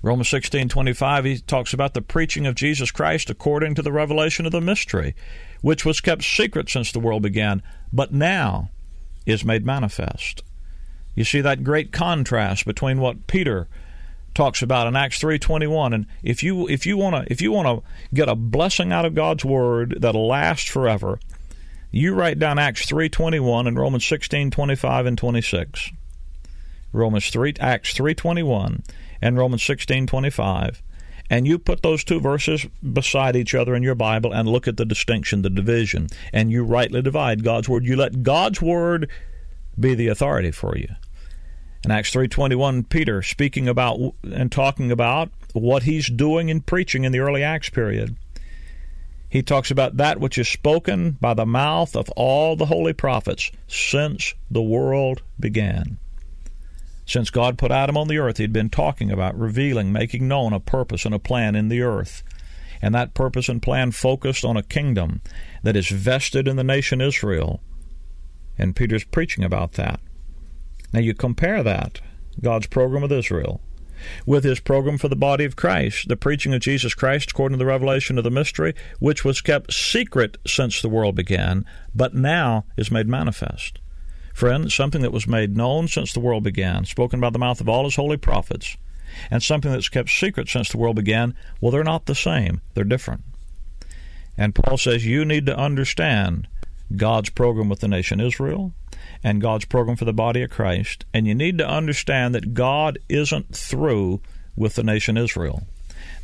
Romans 0.02 0.28
16:25 0.28 1.24
he 1.24 1.38
talks 1.38 1.72
about 1.72 1.94
the 1.94 2.02
preaching 2.02 2.46
of 2.46 2.54
Jesus 2.54 2.90
Christ 2.90 3.30
according 3.30 3.74
to 3.76 3.82
the 3.82 3.92
revelation 3.92 4.46
of 4.46 4.52
the 4.52 4.60
mystery, 4.60 5.14
which 5.62 5.84
was 5.84 6.00
kept 6.00 6.24
secret 6.24 6.68
since 6.68 6.92
the 6.92 7.00
world 7.00 7.22
began, 7.22 7.62
but 7.92 8.12
now 8.12 8.70
is 9.24 9.44
made 9.44 9.64
manifest. 9.64 10.42
You 11.14 11.24
see 11.24 11.40
that 11.40 11.64
great 11.64 11.92
contrast 11.92 12.64
between 12.64 13.00
what 13.00 13.26
Peter 13.26 13.68
talks 14.34 14.62
about 14.62 14.86
in 14.86 14.96
Acts 14.96 15.18
3:21 15.18 15.92
and 15.92 16.06
if 16.22 16.42
you 16.42 16.66
if 16.68 16.86
you 16.86 16.96
want 16.96 17.14
to 17.14 17.30
if 17.30 17.42
you 17.42 17.52
want 17.52 17.68
to 17.68 17.82
get 18.14 18.30
a 18.30 18.34
blessing 18.34 18.90
out 18.90 19.04
of 19.04 19.14
God's 19.14 19.44
word 19.44 19.96
that'll 20.00 20.26
last 20.26 20.70
forever 20.70 21.20
you 21.90 22.14
write 22.14 22.38
down 22.38 22.58
Acts 22.58 22.86
3:21 22.86 23.66
and 23.66 23.78
Romans 23.78 24.04
16:25 24.04 25.06
and 25.06 25.18
26 25.18 25.90
Romans 26.92 27.28
3 27.28 27.54
Acts 27.60 27.92
3:21 27.92 28.82
and 29.20 29.36
Romans 29.36 29.62
16:25 29.62 30.80
and 31.32 31.46
you 31.46 31.58
put 31.58 31.82
those 31.82 32.04
two 32.04 32.20
verses 32.20 32.66
beside 32.92 33.36
each 33.36 33.54
other 33.54 33.74
in 33.74 33.82
your 33.82 33.94
Bible 33.94 34.32
and 34.34 34.46
look 34.46 34.68
at 34.68 34.76
the 34.76 34.84
distinction 34.84 35.40
the 35.40 35.48
division. 35.48 36.08
And 36.30 36.50
you 36.50 36.62
rightly 36.62 37.00
divide 37.00 37.42
God's 37.42 37.70
word. 37.70 37.86
You 37.86 37.96
let 37.96 38.22
God's 38.22 38.60
word 38.60 39.08
be 39.80 39.94
the 39.94 40.08
authority 40.08 40.50
for 40.50 40.76
you. 40.76 40.88
In 41.84 41.90
Acts 41.90 42.12
3:21, 42.12 42.84
Peter 42.88 43.22
speaking 43.22 43.66
about 43.66 43.98
and 44.22 44.52
talking 44.52 44.92
about 44.92 45.30
what 45.52 45.82
he's 45.82 46.08
doing 46.08 46.50
and 46.50 46.64
preaching 46.64 47.02
in 47.02 47.10
the 47.10 47.18
early 47.18 47.42
Acts 47.42 47.70
period. 47.70 48.16
He 49.28 49.42
talks 49.42 49.70
about 49.70 49.96
that 49.96 50.20
which 50.20 50.38
is 50.38 50.48
spoken 50.48 51.12
by 51.20 51.34
the 51.34 51.46
mouth 51.46 51.96
of 51.96 52.08
all 52.10 52.54
the 52.54 52.66
holy 52.66 52.92
prophets 52.92 53.50
since 53.66 54.34
the 54.50 54.62
world 54.62 55.22
began. 55.40 55.98
Since 57.04 57.30
God 57.30 57.58
put 57.58 57.72
Adam 57.72 57.96
on 57.96 58.08
the 58.08 58.18
earth, 58.18 58.38
he'd 58.38 58.52
been 58.52 58.70
talking 58.70 59.10
about, 59.10 59.36
revealing, 59.36 59.90
making 59.92 60.28
known 60.28 60.52
a 60.52 60.60
purpose 60.60 61.04
and 61.04 61.14
a 61.14 61.18
plan 61.18 61.56
in 61.56 61.68
the 61.68 61.82
earth. 61.82 62.22
And 62.80 62.94
that 62.94 63.14
purpose 63.14 63.48
and 63.48 63.60
plan 63.60 63.90
focused 63.90 64.44
on 64.44 64.56
a 64.56 64.62
kingdom 64.62 65.20
that 65.62 65.76
is 65.76 65.88
vested 65.88 66.46
in 66.46 66.56
the 66.56 66.64
nation 66.64 67.00
Israel 67.00 67.60
and 68.56 68.76
Peter's 68.76 69.04
preaching 69.04 69.42
about 69.42 69.72
that. 69.72 69.98
Now 70.92 71.00
you 71.00 71.14
compare 71.14 71.62
that, 71.62 72.00
God's 72.40 72.66
program 72.66 73.02
with 73.02 73.12
Israel, 73.12 73.60
with 74.26 74.44
his 74.44 74.60
program 74.60 74.98
for 74.98 75.08
the 75.08 75.16
body 75.16 75.44
of 75.44 75.56
Christ, 75.56 76.08
the 76.08 76.16
preaching 76.16 76.52
of 76.54 76.60
Jesus 76.60 76.94
Christ 76.94 77.30
according 77.30 77.58
to 77.58 77.62
the 77.62 77.68
revelation 77.68 78.18
of 78.18 78.24
the 78.24 78.30
mystery, 78.30 78.74
which 78.98 79.24
was 79.24 79.40
kept 79.40 79.72
secret 79.72 80.36
since 80.46 80.82
the 80.82 80.88
world 80.88 81.14
began, 81.14 81.64
but 81.94 82.14
now 82.14 82.64
is 82.76 82.90
made 82.90 83.08
manifest. 83.08 83.78
Friend, 84.34 84.72
something 84.72 85.02
that 85.02 85.12
was 85.12 85.26
made 85.26 85.56
known 85.56 85.88
since 85.88 86.12
the 86.12 86.20
world 86.20 86.42
began, 86.42 86.84
spoken 86.84 87.20
by 87.20 87.30
the 87.30 87.38
mouth 87.38 87.60
of 87.60 87.68
all 87.68 87.84
his 87.84 87.96
holy 87.96 88.16
prophets, 88.16 88.76
and 89.30 89.42
something 89.42 89.70
that's 89.70 89.90
kept 89.90 90.10
secret 90.10 90.48
since 90.48 90.70
the 90.70 90.78
world 90.78 90.96
began, 90.96 91.34
well, 91.60 91.70
they're 91.70 91.84
not 91.84 92.06
the 92.06 92.14
same. 92.14 92.62
They're 92.74 92.84
different. 92.84 93.22
And 94.38 94.54
Paul 94.54 94.78
says 94.78 95.04
you 95.04 95.24
need 95.24 95.44
to 95.46 95.56
understand 95.56 96.48
God's 96.96 97.30
program 97.30 97.68
with 97.68 97.80
the 97.80 97.88
nation 97.88 98.20
Israel 98.20 98.72
and 99.24 99.40
God's 99.40 99.64
program 99.64 99.96
for 99.96 100.04
the 100.04 100.12
body 100.12 100.42
of 100.42 100.50
Christ. 100.50 101.04
And 101.14 101.26
you 101.26 101.34
need 101.34 101.58
to 101.58 101.68
understand 101.68 102.34
that 102.34 102.54
God 102.54 102.98
isn't 103.08 103.54
through 103.54 104.20
with 104.56 104.74
the 104.74 104.82
nation 104.82 105.16
Israel. 105.16 105.66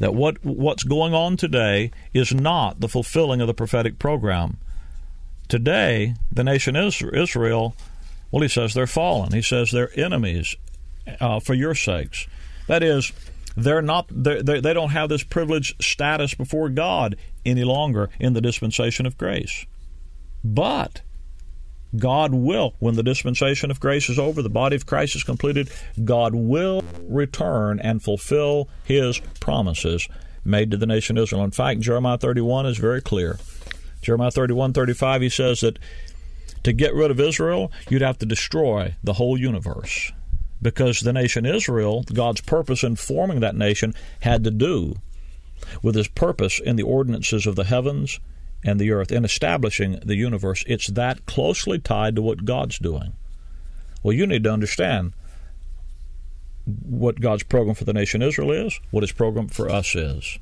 That 0.00 0.14
what 0.14 0.44
what's 0.44 0.84
going 0.84 1.14
on 1.14 1.37
today 1.37 1.90
is 2.12 2.32
not 2.32 2.80
the 2.80 2.88
fulfilling 2.88 3.40
of 3.40 3.46
the 3.46 3.54
prophetic 3.54 3.98
program. 3.98 4.58
Today, 5.48 6.14
the 6.30 6.44
nation 6.44 6.76
Israel, 6.76 7.74
well, 8.30 8.42
he 8.42 8.48
says 8.48 8.74
they're 8.74 8.87
fallen. 8.87 9.32
He 9.32 9.42
says 9.42 9.70
they're 9.70 9.98
enemies 9.98 10.56
uh, 11.20 11.40
for 11.40 11.54
your 11.54 11.74
sakes. 11.74 12.26
That 12.66 12.82
is, 12.82 13.12
they're 13.56 13.82
not 13.82 14.06
they're, 14.11 14.42
they're, 14.42 14.61
they 14.61 14.74
don't 14.74 14.90
have 14.90 15.08
this 15.08 15.22
privileged 15.22 15.82
status 15.82 16.34
before 16.34 16.68
God 16.68 17.16
any 17.46 17.64
longer 17.64 18.11
in 18.20 18.34
the 18.34 18.40
dispensation 18.40 19.06
of 19.06 19.18
grace. 19.18 19.64
But 20.44 21.00
God 21.96 22.35
will, 22.35 22.74
when 22.79 22.96
the 22.96 23.03
dispensation 23.03 23.70
of 23.70 23.81
grace 23.81 24.09
is 24.11 24.18
over, 24.18 24.42
the 24.42 24.51
body 24.51 24.77
of 24.77 24.87
Christ 24.87 25.16
is 25.16 25.24
completed, 25.24 25.70
God 26.05 26.35
will 26.35 26.83
return 27.03 27.81
and 27.81 28.03
fulfill 28.03 28.68
his 28.85 29.20
promises 29.40 30.07
made 30.44 30.70
to 30.70 30.77
the 30.77 30.87
nation 30.87 31.16
Israel. 31.16 31.44
In 31.44 31.51
fact, 31.51 31.81
Jeremiah 31.81 32.18
31 32.18 32.66
is 32.66 32.79
very 32.79 33.01
clear. 33.01 33.38
Jeremiah 34.03 34.31
31 34.31 34.72
35, 34.72 35.22
he 35.22 35.29
says 35.29 35.61
that 35.61 35.79
to 36.62 36.72
get 36.72 36.94
rid 36.94 37.11
of 37.11 37.20
Israel, 37.20 37.72
you'd 37.88 38.03
have 38.03 38.18
to 38.18 38.27
destroy 38.27 38.94
the 39.03 39.14
whole 39.14 39.38
universe. 39.38 40.12
Because 40.61 41.01
the 41.01 41.12
nation 41.12 41.46
Israel, 41.46 42.05
God's 42.12 42.40
purpose 42.40 42.83
in 42.83 42.96
forming 42.96 43.40
that 43.40 43.57
nation, 43.57 43.94
had 44.20 44.44
to 44.44 44.51
do 44.51 44.96
with 45.83 45.94
his 45.94 46.09
purpose 46.09 46.61
in 46.61 46.77
the 46.77 46.83
ordinances 46.83 47.46
of 47.46 47.57
the 47.57 47.64
heavens 47.64 48.18
and 48.64 48.81
the 48.81 48.90
earth 48.90 49.12
in 49.12 49.25
establishing 49.25 50.01
the 50.05 50.16
universe. 50.16 50.64
It's 50.66 50.88
that 50.88 51.27
closely 51.27 51.79
tied 51.79 52.16
to 52.16 52.23
what 52.23 52.44
God's 52.44 52.79
doing. 52.79 53.14
Well, 54.03 54.14
you 54.14 54.27
need 54.27 54.44
to 54.44 54.53
understand 54.53 55.12
what 56.64 57.21
God's 57.21 57.44
program 57.44 57.75
for 57.75 57.85
the 57.85 57.92
nation 57.92 58.23
Israel 58.23 58.53
is, 58.53 58.79
what 58.90 59.03
his 59.03 59.12
program 59.12 59.49
for 59.49 59.71
us 59.71 59.94
is, 59.94 60.38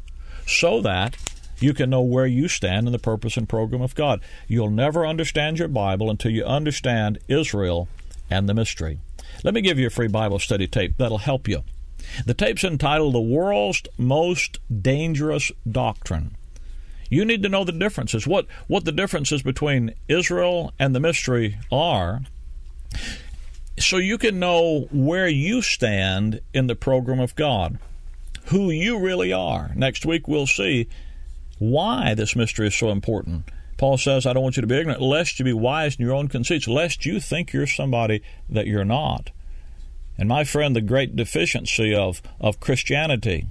so 0.47 0.81
that 0.83 1.17
you 1.59 1.73
can 1.73 1.89
know 1.89 2.03
where 2.03 2.27
you 2.27 2.49
stand 2.49 2.87
in 2.87 2.93
the 2.93 2.99
purpose 2.99 3.37
and 3.37 3.49
program 3.49 3.81
of 3.81 3.95
God. 3.95 4.21
You'll 4.47 4.71
never 4.71 5.07
understand 5.07 5.59
your 5.59 5.69
Bible 5.69 6.11
until 6.11 6.31
you 6.31 6.45
understand 6.45 7.19
Israel 7.29 7.89
and 8.29 8.49
the 8.49 8.55
mystery. 8.55 8.99
Let 9.45 9.55
me 9.55 9.61
give 9.61 9.79
you 9.79 9.87
a 9.87 9.91
free 9.91 10.09
Bible 10.09 10.39
study 10.39 10.67
tape 10.67 10.95
that'll 10.99 11.19
help 11.19 11.49
you. 11.49 11.65
The 12.25 12.35
tape's 12.35 12.65
entitled 12.65 13.15
The 13.15 13.21
World's 13.21 13.83
Most 13.97 14.59
Dangerous 14.83 15.51
Doctrine. 15.71 16.37
You 17.09 17.25
need 17.25 17.43
to 17.43 17.49
know 17.49 17.65
the 17.65 17.73
differences, 17.73 18.27
what, 18.27 18.47
what 18.67 18.85
the 18.85 18.93
differences 18.93 19.43
between 19.43 19.95
Israel 20.09 20.73
and 20.79 20.95
the 20.95 21.01
mystery 21.01 21.59
are, 21.71 22.23
so 23.79 23.99
you 23.99 24.19
can 24.19 24.39
know 24.39 24.89
where 24.91 25.29
you 25.29 25.63
stand 25.63 26.41
in 26.55 26.67
the 26.67 26.75
program 26.75 27.21
of 27.21 27.37
God, 27.37 27.79
who 28.47 28.71
you 28.71 28.99
really 28.99 29.33
are. 29.33 29.73
Next 29.77 30.07
week, 30.07 30.27
we'll 30.27 30.47
see 30.47 30.89
why 31.59 32.15
this 32.15 32.37
mystery 32.37 32.69
is 32.69 32.77
so 32.77 32.91
important. 32.91 33.45
Paul 33.77 33.99
says, 33.99 34.25
I 34.25 34.33
don't 34.33 34.43
want 34.43 34.57
you 34.57 34.63
to 34.63 34.67
be 34.67 34.79
ignorant, 34.79 35.03
lest 35.03 35.39
you 35.39 35.45
be 35.45 35.53
wise 35.53 35.97
in 35.97 36.05
your 36.05 36.15
own 36.15 36.29
conceits, 36.29 36.67
lest 36.67 37.05
you 37.05 37.21
think 37.21 37.53
you're 37.53 37.67
somebody 37.67 38.23
that 38.49 38.67
you're 38.67 38.85
not. 38.85 39.31
And 40.19 40.29
my 40.29 40.45
friend, 40.45 40.75
the 40.75 40.81
great 40.81 41.15
deficiency 41.15 41.95
of, 41.95 42.23
of 42.41 42.61
Christianity 42.61 43.47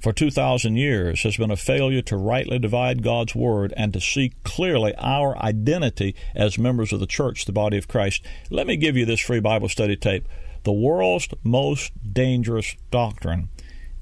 for 0.00 0.12
2,000 0.12 0.76
years 0.76 1.22
has 1.22 1.36
been 1.36 1.50
a 1.50 1.56
failure 1.56 2.02
to 2.02 2.16
rightly 2.16 2.58
divide 2.58 3.02
God's 3.02 3.34
Word 3.34 3.72
and 3.76 3.92
to 3.92 4.00
see 4.00 4.32
clearly 4.44 4.94
our 4.98 5.36
identity 5.38 6.14
as 6.34 6.58
members 6.58 6.92
of 6.92 7.00
the 7.00 7.06
church, 7.06 7.44
the 7.44 7.52
body 7.52 7.78
of 7.78 7.88
Christ. 7.88 8.24
Let 8.50 8.66
me 8.66 8.76
give 8.76 8.96
you 8.96 9.04
this 9.04 9.20
free 9.20 9.40
Bible 9.40 9.68
study 9.68 9.96
tape 9.96 10.26
The 10.64 10.72
World's 10.72 11.28
Most 11.42 11.92
Dangerous 12.12 12.76
Doctrine. 12.90 13.48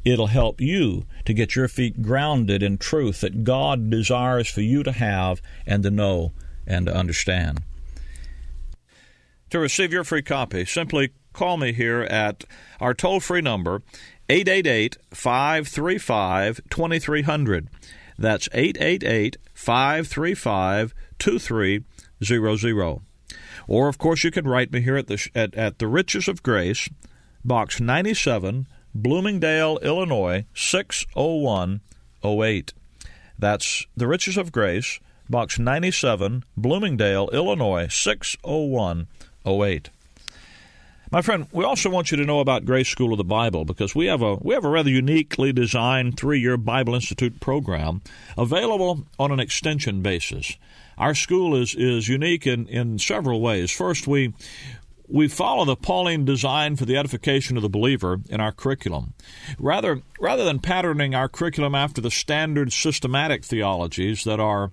It'll 0.04 0.28
help 0.28 0.60
you 0.60 1.04
to 1.24 1.34
get 1.34 1.56
your 1.56 1.66
feet 1.66 2.00
grounded 2.00 2.62
in 2.62 2.78
truth 2.78 3.22
that 3.22 3.42
God 3.42 3.90
desires 3.90 4.48
for 4.48 4.60
you 4.60 4.84
to 4.84 4.92
have 4.92 5.42
and 5.66 5.82
to 5.82 5.90
know 5.90 6.32
and 6.64 6.86
to 6.86 6.94
understand. 6.94 7.62
To 9.50 9.58
receive 9.58 9.92
your 9.92 10.04
free 10.04 10.22
copy, 10.22 10.64
simply 10.64 11.10
call 11.36 11.58
me 11.58 11.72
here 11.72 12.02
at 12.02 12.44
our 12.80 12.94
toll 12.94 13.20
free 13.20 13.42
number 13.42 13.82
888 14.28 14.96
535 15.12 16.60
2300. 16.70 17.68
That's 18.18 18.48
888 18.52 19.36
535 19.54 20.94
2300. 21.18 23.00
Or, 23.68 23.88
of 23.88 23.98
course, 23.98 24.22
you 24.24 24.30
can 24.30 24.48
write 24.48 24.72
me 24.72 24.80
here 24.80 24.96
at 24.96 25.08
the, 25.08 25.28
at, 25.34 25.54
at 25.54 25.78
the 25.78 25.86
Riches 25.86 26.26
of 26.28 26.42
Grace, 26.42 26.88
Box 27.44 27.78
97, 27.80 28.66
Bloomingdale, 28.94 29.78
Illinois 29.82 30.46
60108. 30.54 32.72
That's 33.38 33.86
the 33.96 34.06
Riches 34.06 34.38
of 34.38 34.52
Grace, 34.52 35.00
Box 35.28 35.58
97, 35.58 36.44
Bloomingdale, 36.56 37.28
Illinois 37.32 37.88
60108. 37.88 39.90
My 41.10 41.22
friend, 41.22 41.46
we 41.52 41.64
also 41.64 41.88
want 41.88 42.10
you 42.10 42.16
to 42.16 42.24
know 42.24 42.40
about 42.40 42.64
Grace 42.64 42.88
School 42.88 43.12
of 43.12 43.18
the 43.18 43.24
Bible 43.24 43.64
because 43.64 43.94
we 43.94 44.06
have 44.06 44.22
a 44.22 44.34
we 44.36 44.54
have 44.54 44.64
a 44.64 44.68
rather 44.68 44.90
uniquely 44.90 45.52
designed 45.52 46.18
three-year 46.18 46.56
Bible 46.56 46.96
Institute 46.96 47.38
program 47.38 48.02
available 48.36 49.06
on 49.16 49.30
an 49.30 49.38
extension 49.38 50.02
basis. 50.02 50.56
Our 50.98 51.14
school 51.14 51.54
is 51.54 51.76
is 51.76 52.08
unique 52.08 52.44
in, 52.46 52.66
in 52.66 52.98
several 52.98 53.40
ways. 53.40 53.70
First, 53.70 54.08
we 54.08 54.34
we 55.08 55.28
follow 55.28 55.64
the 55.64 55.76
Pauline 55.76 56.24
design 56.24 56.76
for 56.76 56.84
the 56.84 56.96
edification 56.96 57.56
of 57.56 57.62
the 57.62 57.68
believer 57.68 58.20
in 58.28 58.40
our 58.40 58.52
curriculum. 58.52 59.14
Rather, 59.58 60.02
rather 60.20 60.44
than 60.44 60.58
patterning 60.58 61.14
our 61.14 61.28
curriculum 61.28 61.74
after 61.74 62.00
the 62.00 62.10
standard 62.10 62.72
systematic 62.72 63.44
theologies 63.44 64.24
that 64.24 64.40
are 64.40 64.72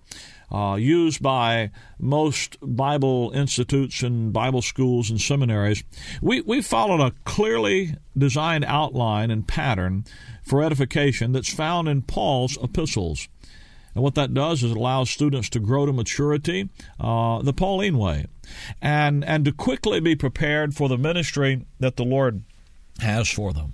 uh, 0.51 0.75
used 0.75 1.21
by 1.21 1.71
most 1.99 2.57
Bible 2.61 3.31
institutes 3.33 4.03
and 4.03 4.31
Bible 4.31 4.61
schools 4.61 5.09
and 5.09 5.19
seminaries. 5.19 5.83
We, 6.21 6.41
we 6.41 6.61
followed 6.61 7.01
a 7.01 7.13
clearly 7.25 7.95
designed 8.15 8.65
outline 8.65 9.31
and 9.31 9.47
pattern 9.47 10.05
for 10.43 10.63
edification 10.63 11.31
that's 11.31 11.51
found 11.51 11.87
in 11.87 12.03
Paul's 12.03 12.57
epistles. 12.61 13.27
And 13.95 14.03
what 14.03 14.15
that 14.15 14.33
does 14.33 14.63
is 14.63 14.71
it 14.71 14.77
allows 14.77 15.09
students 15.09 15.49
to 15.49 15.59
grow 15.59 15.85
to 15.85 15.93
maturity 15.93 16.69
uh, 16.99 17.41
the 17.41 17.53
Pauline 17.53 17.97
way 17.97 18.25
and, 18.81 19.23
and 19.23 19.45
to 19.45 19.51
quickly 19.51 19.99
be 19.99 20.15
prepared 20.15 20.73
for 20.73 20.89
the 20.89 20.97
ministry 20.97 21.65
that 21.79 21.95
the 21.95 22.03
Lord 22.03 22.43
has 22.99 23.29
for 23.29 23.53
them. 23.53 23.73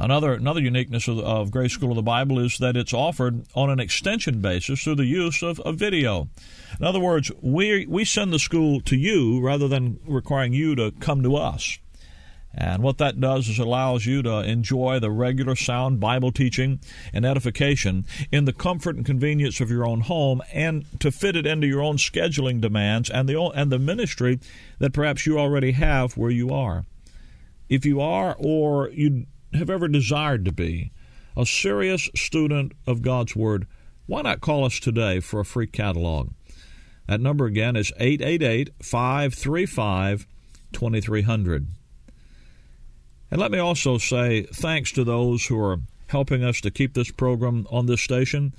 Another 0.00 0.34
another 0.34 0.60
uniqueness 0.60 1.08
of, 1.08 1.18
of 1.18 1.50
Grace 1.50 1.72
School 1.72 1.90
of 1.90 1.96
the 1.96 2.02
Bible 2.02 2.38
is 2.38 2.58
that 2.58 2.76
it's 2.76 2.94
offered 2.94 3.44
on 3.56 3.68
an 3.68 3.80
extension 3.80 4.40
basis 4.40 4.84
through 4.84 4.94
the 4.94 5.06
use 5.06 5.42
of, 5.42 5.58
of 5.60 5.74
video. 5.74 6.28
In 6.78 6.86
other 6.86 7.00
words, 7.00 7.32
we 7.40 7.84
we 7.86 8.04
send 8.04 8.32
the 8.32 8.38
school 8.38 8.80
to 8.82 8.96
you 8.96 9.40
rather 9.40 9.66
than 9.66 9.98
requiring 10.06 10.52
you 10.52 10.76
to 10.76 10.92
come 11.00 11.24
to 11.24 11.34
us. 11.34 11.80
And 12.60 12.82
what 12.82 12.98
that 12.98 13.20
does 13.20 13.48
is 13.48 13.60
allows 13.60 14.04
you 14.04 14.20
to 14.22 14.38
enjoy 14.40 14.98
the 14.98 15.12
regular 15.12 15.54
sound 15.54 16.00
Bible 16.00 16.32
teaching 16.32 16.80
and 17.12 17.24
edification 17.24 18.04
in 18.32 18.46
the 18.46 18.52
comfort 18.52 18.96
and 18.96 19.06
convenience 19.06 19.60
of 19.60 19.70
your 19.70 19.86
own 19.86 20.00
home 20.00 20.42
and 20.52 20.84
to 20.98 21.12
fit 21.12 21.36
it 21.36 21.46
into 21.46 21.68
your 21.68 21.80
own 21.80 21.98
scheduling 21.98 22.60
demands 22.60 23.10
and 23.10 23.28
the 23.28 23.40
and 23.40 23.70
the 23.70 23.78
ministry 23.78 24.40
that 24.80 24.92
perhaps 24.92 25.24
you 25.24 25.38
already 25.38 25.70
have 25.70 26.16
where 26.16 26.32
you 26.32 26.50
are. 26.50 26.84
If 27.68 27.86
you 27.86 28.00
are 28.00 28.34
or 28.36 28.88
you 28.88 29.26
have 29.54 29.70
ever 29.70 29.86
desired 29.86 30.44
to 30.46 30.52
be 30.52 30.90
a 31.36 31.46
serious 31.46 32.10
student 32.16 32.72
of 32.88 33.02
God's 33.02 33.36
Word, 33.36 33.68
why 34.06 34.22
not 34.22 34.40
call 34.40 34.64
us 34.64 34.80
today 34.80 35.20
for 35.20 35.38
a 35.38 35.44
free 35.44 35.68
catalog? 35.68 36.30
That 37.06 37.20
number 37.20 37.46
again 37.46 37.76
is 37.76 37.92
888 37.98 38.70
535 38.82 40.26
2300. 40.72 41.68
And 43.30 43.40
let 43.40 43.50
me 43.50 43.58
also 43.58 43.98
say 43.98 44.42
thanks 44.42 44.92
to 44.92 45.04
those 45.04 45.46
who 45.46 45.60
are 45.60 45.80
helping 46.08 46.42
us 46.42 46.60
to 46.62 46.70
keep 46.70 46.94
this 46.94 47.10
program 47.10 47.66
on 47.70 47.86
this 47.86 48.00
station. 48.00 48.54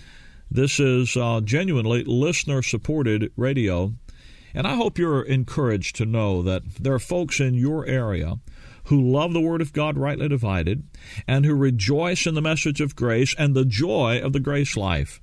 This 0.51 0.79
is 0.79 1.17
uh, 1.17 1.41
genuinely 1.43 2.03
listener 2.03 2.62
supported 2.62 3.32
radio. 3.36 3.93
And 4.53 4.67
I 4.67 4.75
hope 4.75 4.97
you're 4.97 5.23
encouraged 5.23 5.95
to 5.97 6.05
know 6.05 6.41
that 6.43 6.63
there 6.79 6.93
are 6.93 6.99
folks 6.99 7.39
in 7.39 7.53
your 7.53 7.86
area 7.86 8.39
who 8.86 9.12
love 9.12 9.34
the 9.34 9.41
Word 9.41 9.62
of 9.62 9.71
God 9.71 9.97
rightly 9.97 10.27
divided, 10.27 10.84
and 11.27 11.45
who 11.45 11.53
rejoice 11.53 12.25
in 12.25 12.34
the 12.34 12.41
message 12.41 12.82
of 12.82 12.95
grace 12.95 13.36
and 13.38 13.55
the 13.55 13.65
joy 13.65 14.19
of 14.19 14.34
the 14.34 14.39
grace 14.39 14.75
life. 14.75 15.21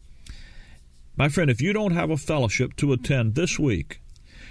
My 1.16 1.28
friend, 1.28 1.50
if 1.50 1.60
you 1.60 1.72
don't 1.72 1.92
have 1.92 2.10
a 2.10 2.16
fellowship 2.16 2.76
to 2.76 2.92
attend 2.92 3.34
this 3.34 3.58
week, 3.58 4.00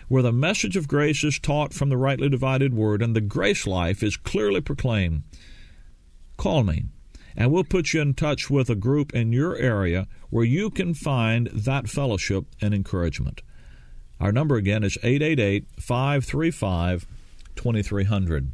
where 0.08 0.24
the 0.24 0.32
message 0.32 0.76
of 0.76 0.88
grace 0.88 1.24
is 1.24 1.40
taught 1.40 1.74
from 1.74 1.90
the 1.90 1.98
rightly 1.98 2.30
divided 2.30 2.74
word 2.74 3.02
and 3.02 3.16
the 3.16 3.22
grace 3.22 3.66
life 3.66 4.04
is 4.04 4.18
clearly 4.18 4.62
proclaimed, 4.62 5.24
call 6.38 6.64
me 6.64 6.86
and 7.36 7.52
we'll 7.52 7.64
put 7.64 7.94
you 7.94 8.02
in 8.02 8.14
touch 8.14 8.50
with 8.50 8.70
a 8.70 8.76
group 8.76 9.14
in 9.14 9.34
your 9.34 9.56
area 9.58 10.08
where 10.30 10.46
you 10.46 10.70
can 10.70 10.94
find 10.94 11.48
that 11.48 11.90
fellowship 11.90 12.46
and 12.62 12.74
encouragement. 12.74 13.42
Our 14.20 14.32
number 14.32 14.56
again 14.56 14.84
is 14.84 14.98
888 15.04 15.66
535 15.80 17.08
2300. 17.56 18.52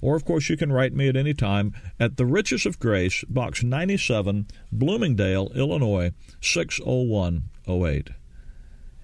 Or, 0.00 0.14
of 0.14 0.24
course, 0.24 0.48
you 0.48 0.56
can 0.56 0.72
write 0.72 0.92
me 0.92 1.08
at 1.08 1.16
any 1.16 1.34
time 1.34 1.74
at 1.98 2.16
The 2.16 2.26
Riches 2.26 2.64
of 2.66 2.78
Grace, 2.78 3.24
Box 3.28 3.64
97, 3.64 4.46
Bloomingdale, 4.70 5.50
Illinois 5.56 6.12
60108. 6.40 8.10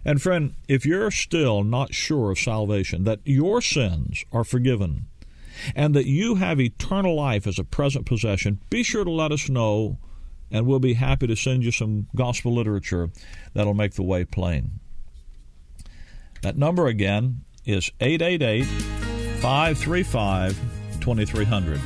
And, 0.04 0.20
friend, 0.20 0.54
if 0.68 0.84
you're 0.84 1.10
still 1.10 1.64
not 1.64 1.94
sure 1.94 2.30
of 2.30 2.38
salvation, 2.38 3.04
that 3.04 3.20
your 3.24 3.60
sins 3.60 4.24
are 4.32 4.44
forgiven, 4.44 5.06
and 5.74 5.94
that 5.94 6.06
you 6.06 6.36
have 6.36 6.60
eternal 6.60 7.14
life 7.14 7.46
as 7.46 7.58
a 7.58 7.64
present 7.64 8.06
possession, 8.06 8.60
be 8.70 8.82
sure 8.82 9.04
to 9.04 9.10
let 9.10 9.32
us 9.32 9.48
know, 9.48 9.98
and 10.50 10.66
we'll 10.66 10.78
be 10.78 10.94
happy 10.94 11.26
to 11.26 11.36
send 11.36 11.64
you 11.64 11.70
some 11.70 12.06
gospel 12.14 12.54
literature 12.54 13.10
that'll 13.54 13.74
make 13.74 13.94
the 13.94 14.02
way 14.02 14.24
plain. 14.24 14.80
That 16.42 16.58
number 16.58 16.86
again 16.86 17.44
is 17.64 17.90
888 18.00 18.64
535 19.40 20.60
2300. 21.00 21.80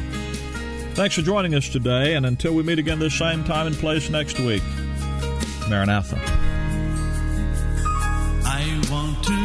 Thanks 0.95 1.15
for 1.15 1.23
joining 1.23 1.55
us 1.55 1.69
today, 1.69 2.15
and 2.15 2.27
until 2.27 2.55
we 2.55 2.65
meet 2.65 2.81
again 2.81 2.99
this 2.99 3.17
same 3.17 3.45
time 3.45 3.69
and 3.69 3.77
place 3.77 4.11
next 4.11 4.41
week, 4.41 4.63
Maranatha. 5.69 6.38
I 8.79 8.91
want 8.93 9.25
to 9.25 9.38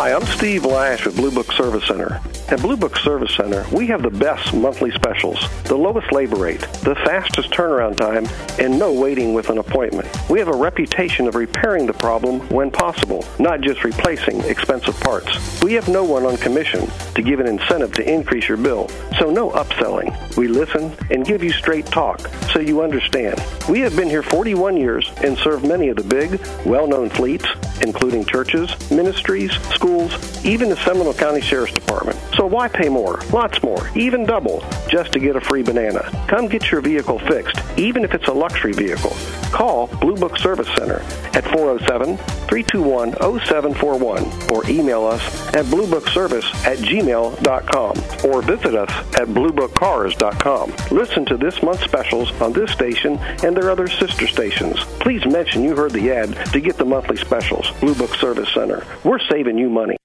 Hi, 0.00 0.12
I'm 0.12 0.24
Steve 0.26 0.64
Lash 0.64 1.06
with 1.06 1.16
Blue 1.16 1.32
Book 1.32 1.50
Service 1.50 1.84
Center. 1.88 2.20
At 2.50 2.62
Blue 2.62 2.76
Book 2.76 2.96
Service 2.98 3.34
Center, 3.34 3.66
we 3.72 3.88
have 3.88 4.00
the 4.00 4.10
best 4.10 4.54
monthly 4.54 4.92
specials, 4.92 5.44
the 5.64 5.74
lowest 5.74 6.12
labor 6.12 6.36
rate, 6.36 6.60
the 6.60 6.94
fastest 7.04 7.50
turnaround 7.50 7.96
time, 7.96 8.28
and 8.60 8.78
no 8.78 8.92
waiting 8.92 9.34
with 9.34 9.50
an 9.50 9.58
appointment. 9.58 10.08
We 10.30 10.38
have 10.38 10.46
a 10.46 10.56
reputation 10.56 11.26
of 11.26 11.34
repairing 11.34 11.86
the 11.86 11.94
problem 11.94 12.48
when 12.48 12.70
possible, 12.70 13.24
not 13.40 13.60
just 13.60 13.82
replacing 13.82 14.40
expensive 14.42 14.98
parts. 15.00 15.60
We 15.64 15.72
have 15.72 15.88
no 15.88 16.04
one 16.04 16.24
on 16.24 16.36
commission 16.36 16.86
to 17.16 17.20
give 17.20 17.40
an 17.40 17.48
incentive 17.48 17.92
to 17.94 18.08
increase 18.08 18.46
your 18.46 18.56
bill, 18.56 18.88
so 19.18 19.32
no 19.32 19.50
upselling. 19.50 20.14
We 20.36 20.46
listen 20.46 20.96
and 21.10 21.26
give 21.26 21.42
you 21.42 21.50
straight 21.50 21.86
talk 21.86 22.20
so 22.52 22.60
you 22.60 22.82
understand. 22.82 23.44
We 23.68 23.80
have 23.80 23.96
been 23.96 24.08
here 24.08 24.22
41 24.22 24.76
years 24.76 25.10
and 25.24 25.36
serve 25.38 25.64
many 25.64 25.88
of 25.88 25.96
the 25.96 26.04
big, 26.04 26.40
well 26.64 26.86
known 26.86 27.10
fleets, 27.10 27.46
including 27.82 28.24
churches, 28.24 28.68
ministries, 28.90 29.52
schools, 29.70 30.44
even 30.44 30.68
the 30.68 30.76
Seminole 30.76 31.14
County 31.14 31.40
Sheriff's 31.40 31.74
Department. 31.74 32.18
So 32.34 32.46
why 32.46 32.68
pay 32.68 32.88
more, 32.88 33.20
lots 33.32 33.62
more, 33.62 33.90
even 33.96 34.24
double, 34.24 34.64
just 34.88 35.12
to 35.12 35.18
get 35.18 35.36
a 35.36 35.40
free 35.40 35.62
banana? 35.62 36.10
Come 36.28 36.48
get 36.48 36.70
your 36.70 36.80
vehicle 36.80 37.18
fixed, 37.18 37.58
even 37.76 38.04
if 38.04 38.14
it's 38.14 38.28
a 38.28 38.32
luxury 38.32 38.72
vehicle. 38.72 39.16
Call 39.52 39.86
Blue 39.86 40.16
Book 40.16 40.38
Service 40.38 40.68
Center 40.76 41.00
at 41.34 41.44
407 41.44 42.16
321 42.16 43.12
0741 43.12 44.52
or 44.52 44.68
email 44.70 45.04
us 45.04 45.22
at 45.54 45.64
bluebookservice 45.66 46.52
at 46.64 46.78
gmail.com 46.78 48.30
or 48.30 48.42
visit 48.42 48.74
us 48.74 48.90
at 49.20 49.28
bluebookcars.com. 49.28 50.72
Listen 50.96 51.24
to 51.26 51.36
this 51.36 51.62
month's 51.62 51.84
specials 51.84 52.30
on 52.40 52.52
this 52.52 52.70
station 52.70 53.18
and 53.44 53.56
their 53.56 53.70
other 53.70 53.88
sister 53.88 54.26
stations. 54.26 54.78
Please 55.00 55.24
mention 55.26 55.62
you 55.62 55.76
heard 55.76 55.92
the 55.92 56.10
ad 56.10 56.34
to 56.52 56.60
get 56.60 56.76
the 56.76 56.84
monthly 56.84 57.16
specials. 57.16 57.70
Blue 57.80 57.94
Book 57.94 58.14
Service 58.14 58.52
Center. 58.52 58.84
We're 59.04 59.20
saving 59.20 59.58
you 59.58 59.68
money. 59.68 59.96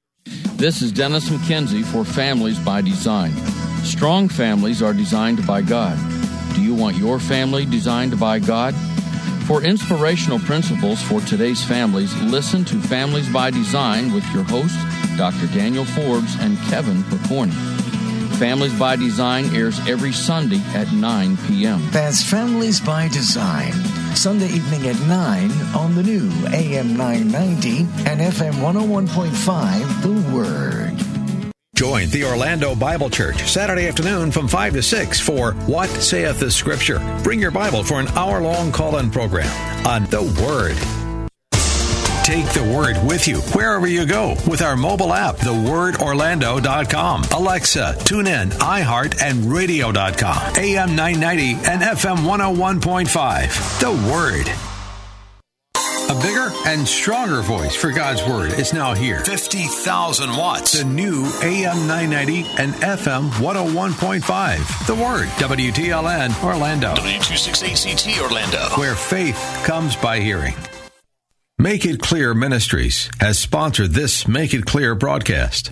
This 0.56 0.82
is 0.82 0.91
Dennis 0.91 1.29
McKenzie 1.29 1.84
for 1.84 2.06
Families 2.06 2.58
by 2.60 2.82
Design. 2.82 3.34
Strong 3.84 4.29
families 4.29 4.82
are 4.82 4.93
designed 4.93 5.45
by 5.45 5.62
God. 5.62 5.97
Do 6.56 6.62
you 6.62 6.73
want 6.73 6.95
your 6.95 7.19
family 7.19 7.65
designed 7.65 8.17
by 8.19 8.39
God? 8.39 8.73
For 9.45 9.62
inspirational 9.62 10.39
principles 10.39 11.01
for 11.01 11.19
today's 11.19 11.63
families, 11.63 12.15
listen 12.21 12.63
to 12.65 12.79
Families 12.79 13.27
by 13.27 13.51
Design 13.51 14.13
with 14.13 14.23
your 14.34 14.43
hosts, 14.43 14.77
Dr. 15.17 15.47
Daniel 15.47 15.84
Forbes 15.84 16.36
and 16.39 16.58
Kevin 16.69 17.03
Pokorny. 17.03 17.51
Families 18.38 18.73
by 18.79 18.95
Design 18.95 19.53
airs 19.53 19.77
every 19.86 20.13
Sunday 20.13 20.62
at 20.73 20.91
9 20.93 21.38
p.m. 21.45 21.86
That's 21.91 22.23
Families 22.23 22.79
by 22.79 23.10
Design. 23.10 23.73
Sunday 24.15 24.47
evening 24.47 24.88
at 24.88 24.99
9 25.01 25.51
on 25.75 25.95
the 25.95 26.03
new 26.03 26.32
AM 26.47 26.95
990 26.95 27.79
and 28.10 28.21
FM 28.21 28.53
101.5 28.53 30.01
The 30.01 30.36
Word. 30.36 31.02
Join 31.84 32.08
the 32.12 32.24
Orlando 32.24 32.76
Bible 32.76 33.10
Church 33.10 33.52
Saturday 33.52 33.89
afternoon 33.89 34.32
from 34.32 34.48
5 34.48 34.72
to 34.76 34.82
6 34.82 35.19
for 35.19 35.52
What 35.65 35.89
Saith 35.89 36.39
the 36.39 36.50
Scripture. 36.50 36.98
Bring 37.24 37.41
your 37.41 37.52
Bible 37.52 37.84
for 37.84 38.00
an 38.00 38.08
hour 38.08 38.39
long 38.41 38.72
call 38.72 39.00
in 39.00 39.12
program 39.12 39.52
on 39.86 40.06
the 40.06 40.22
Word. 40.41 40.78
Take 42.24 42.46
the 42.54 42.63
Word 42.74 43.06
with 43.06 43.28
you 43.28 43.41
wherever 43.52 43.86
you 43.86 44.06
go 44.06 44.30
with 44.48 44.62
our 44.62 44.78
mobile 44.78 45.13
app, 45.13 45.36
thewordorlando.com, 45.36 47.24
Alexa, 47.34 47.98
tune 48.06 48.28
in, 48.28 48.52
iHeart, 48.52 49.22
and 49.22 49.43
radio.com, 49.43 50.54
AM 50.56 50.96
990 50.96 51.69
and 51.69 51.82
FM 51.82 52.19
101.5. 52.19 53.80
The 53.82 53.91
Word. 54.10 54.72
A 56.13 56.21
bigger 56.21 56.52
and 56.67 56.88
stronger 56.88 57.41
voice 57.41 57.76
for 57.76 57.91
God's 57.91 58.23
Word 58.23 58.54
is 58.54 58.71
now 58.71 58.93
here. 58.93 59.26
50,000 59.26 60.38
watts. 60.38 60.73
The 60.73 60.86
new 60.86 61.26
AM 61.41 61.88
990 61.88 62.45
and 62.60 62.71
FM 62.76 63.32
101.5. 63.32 64.86
The 64.86 64.93
Word, 64.93 65.28
WTLN 65.39 66.43
Orlando. 66.43 66.93
W268CT 66.93 68.21
Orlando. 68.21 68.60
Where 68.80 68.93
faith 68.93 69.39
comes 69.65 69.95
by 69.95 70.19
hearing. 70.19 70.54
Make 71.58 71.84
It 71.84 71.99
Clear 71.99 72.36
Ministries 72.36 73.10
has 73.19 73.39
sponsored 73.39 73.93
this 73.93 74.28
Make 74.28 74.54
It 74.54 74.65
Clear 74.67 74.93
broadcast. 74.93 75.71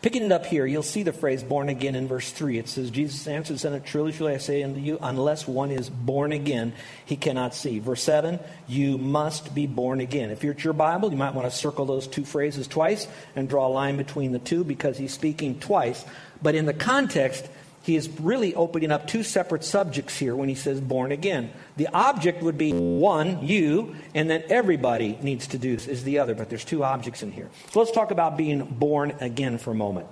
Picking 0.00 0.22
it 0.22 0.30
up 0.30 0.46
here, 0.46 0.64
you'll 0.64 0.84
see 0.84 1.02
the 1.02 1.12
phrase 1.12 1.42
born 1.42 1.68
again 1.68 1.96
in 1.96 2.06
verse 2.06 2.30
3. 2.30 2.58
It 2.58 2.68
says, 2.68 2.90
Jesus 2.90 3.26
answered, 3.26 3.64
and 3.64 3.84
Truly, 3.84 4.12
truly, 4.12 4.34
I 4.34 4.38
say 4.38 4.62
unto 4.62 4.78
you, 4.78 4.96
unless 5.00 5.48
one 5.48 5.72
is 5.72 5.90
born 5.90 6.30
again, 6.30 6.72
he 7.04 7.16
cannot 7.16 7.52
see. 7.52 7.80
Verse 7.80 8.02
7, 8.04 8.38
you 8.68 8.96
must 8.96 9.54
be 9.56 9.66
born 9.66 10.00
again. 10.00 10.30
If 10.30 10.44
you're 10.44 10.52
at 10.54 10.62
your 10.62 10.72
Bible, 10.72 11.10
you 11.10 11.16
might 11.16 11.34
want 11.34 11.50
to 11.50 11.56
circle 11.56 11.84
those 11.84 12.06
two 12.06 12.24
phrases 12.24 12.68
twice 12.68 13.08
and 13.34 13.48
draw 13.48 13.66
a 13.66 13.68
line 13.68 13.96
between 13.96 14.30
the 14.30 14.38
two 14.38 14.62
because 14.62 14.96
he's 14.96 15.12
speaking 15.12 15.58
twice. 15.58 16.04
But 16.40 16.54
in 16.54 16.66
the 16.66 16.74
context, 16.74 17.48
he 17.88 17.96
is 17.96 18.08
really 18.20 18.54
opening 18.54 18.92
up 18.92 19.08
two 19.08 19.24
separate 19.24 19.64
subjects 19.64 20.16
here 20.16 20.36
when 20.36 20.48
he 20.48 20.54
says 20.54 20.80
born 20.80 21.10
again. 21.10 21.50
The 21.76 21.88
object 21.88 22.42
would 22.42 22.56
be 22.56 22.72
one, 22.72 23.44
you, 23.44 23.96
and 24.14 24.30
then 24.30 24.44
everybody 24.48 25.18
needs 25.20 25.48
to 25.48 25.58
do 25.58 25.72
is 25.74 26.04
the 26.04 26.20
other, 26.20 26.34
but 26.34 26.50
there's 26.50 26.64
two 26.64 26.84
objects 26.84 27.22
in 27.22 27.32
here. 27.32 27.48
So 27.70 27.80
let's 27.80 27.90
talk 27.90 28.10
about 28.10 28.36
being 28.36 28.64
born 28.64 29.14
again 29.20 29.58
for 29.58 29.70
a 29.72 29.74
moment. 29.74 30.06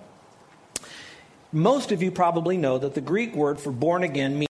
Most 1.52 1.92
of 1.92 2.02
you 2.02 2.10
probably 2.10 2.56
know 2.56 2.76
that 2.78 2.94
the 2.94 3.00
Greek 3.00 3.34
word 3.36 3.60
for 3.60 3.70
born 3.70 4.02
again 4.02 4.38
means 4.38 4.44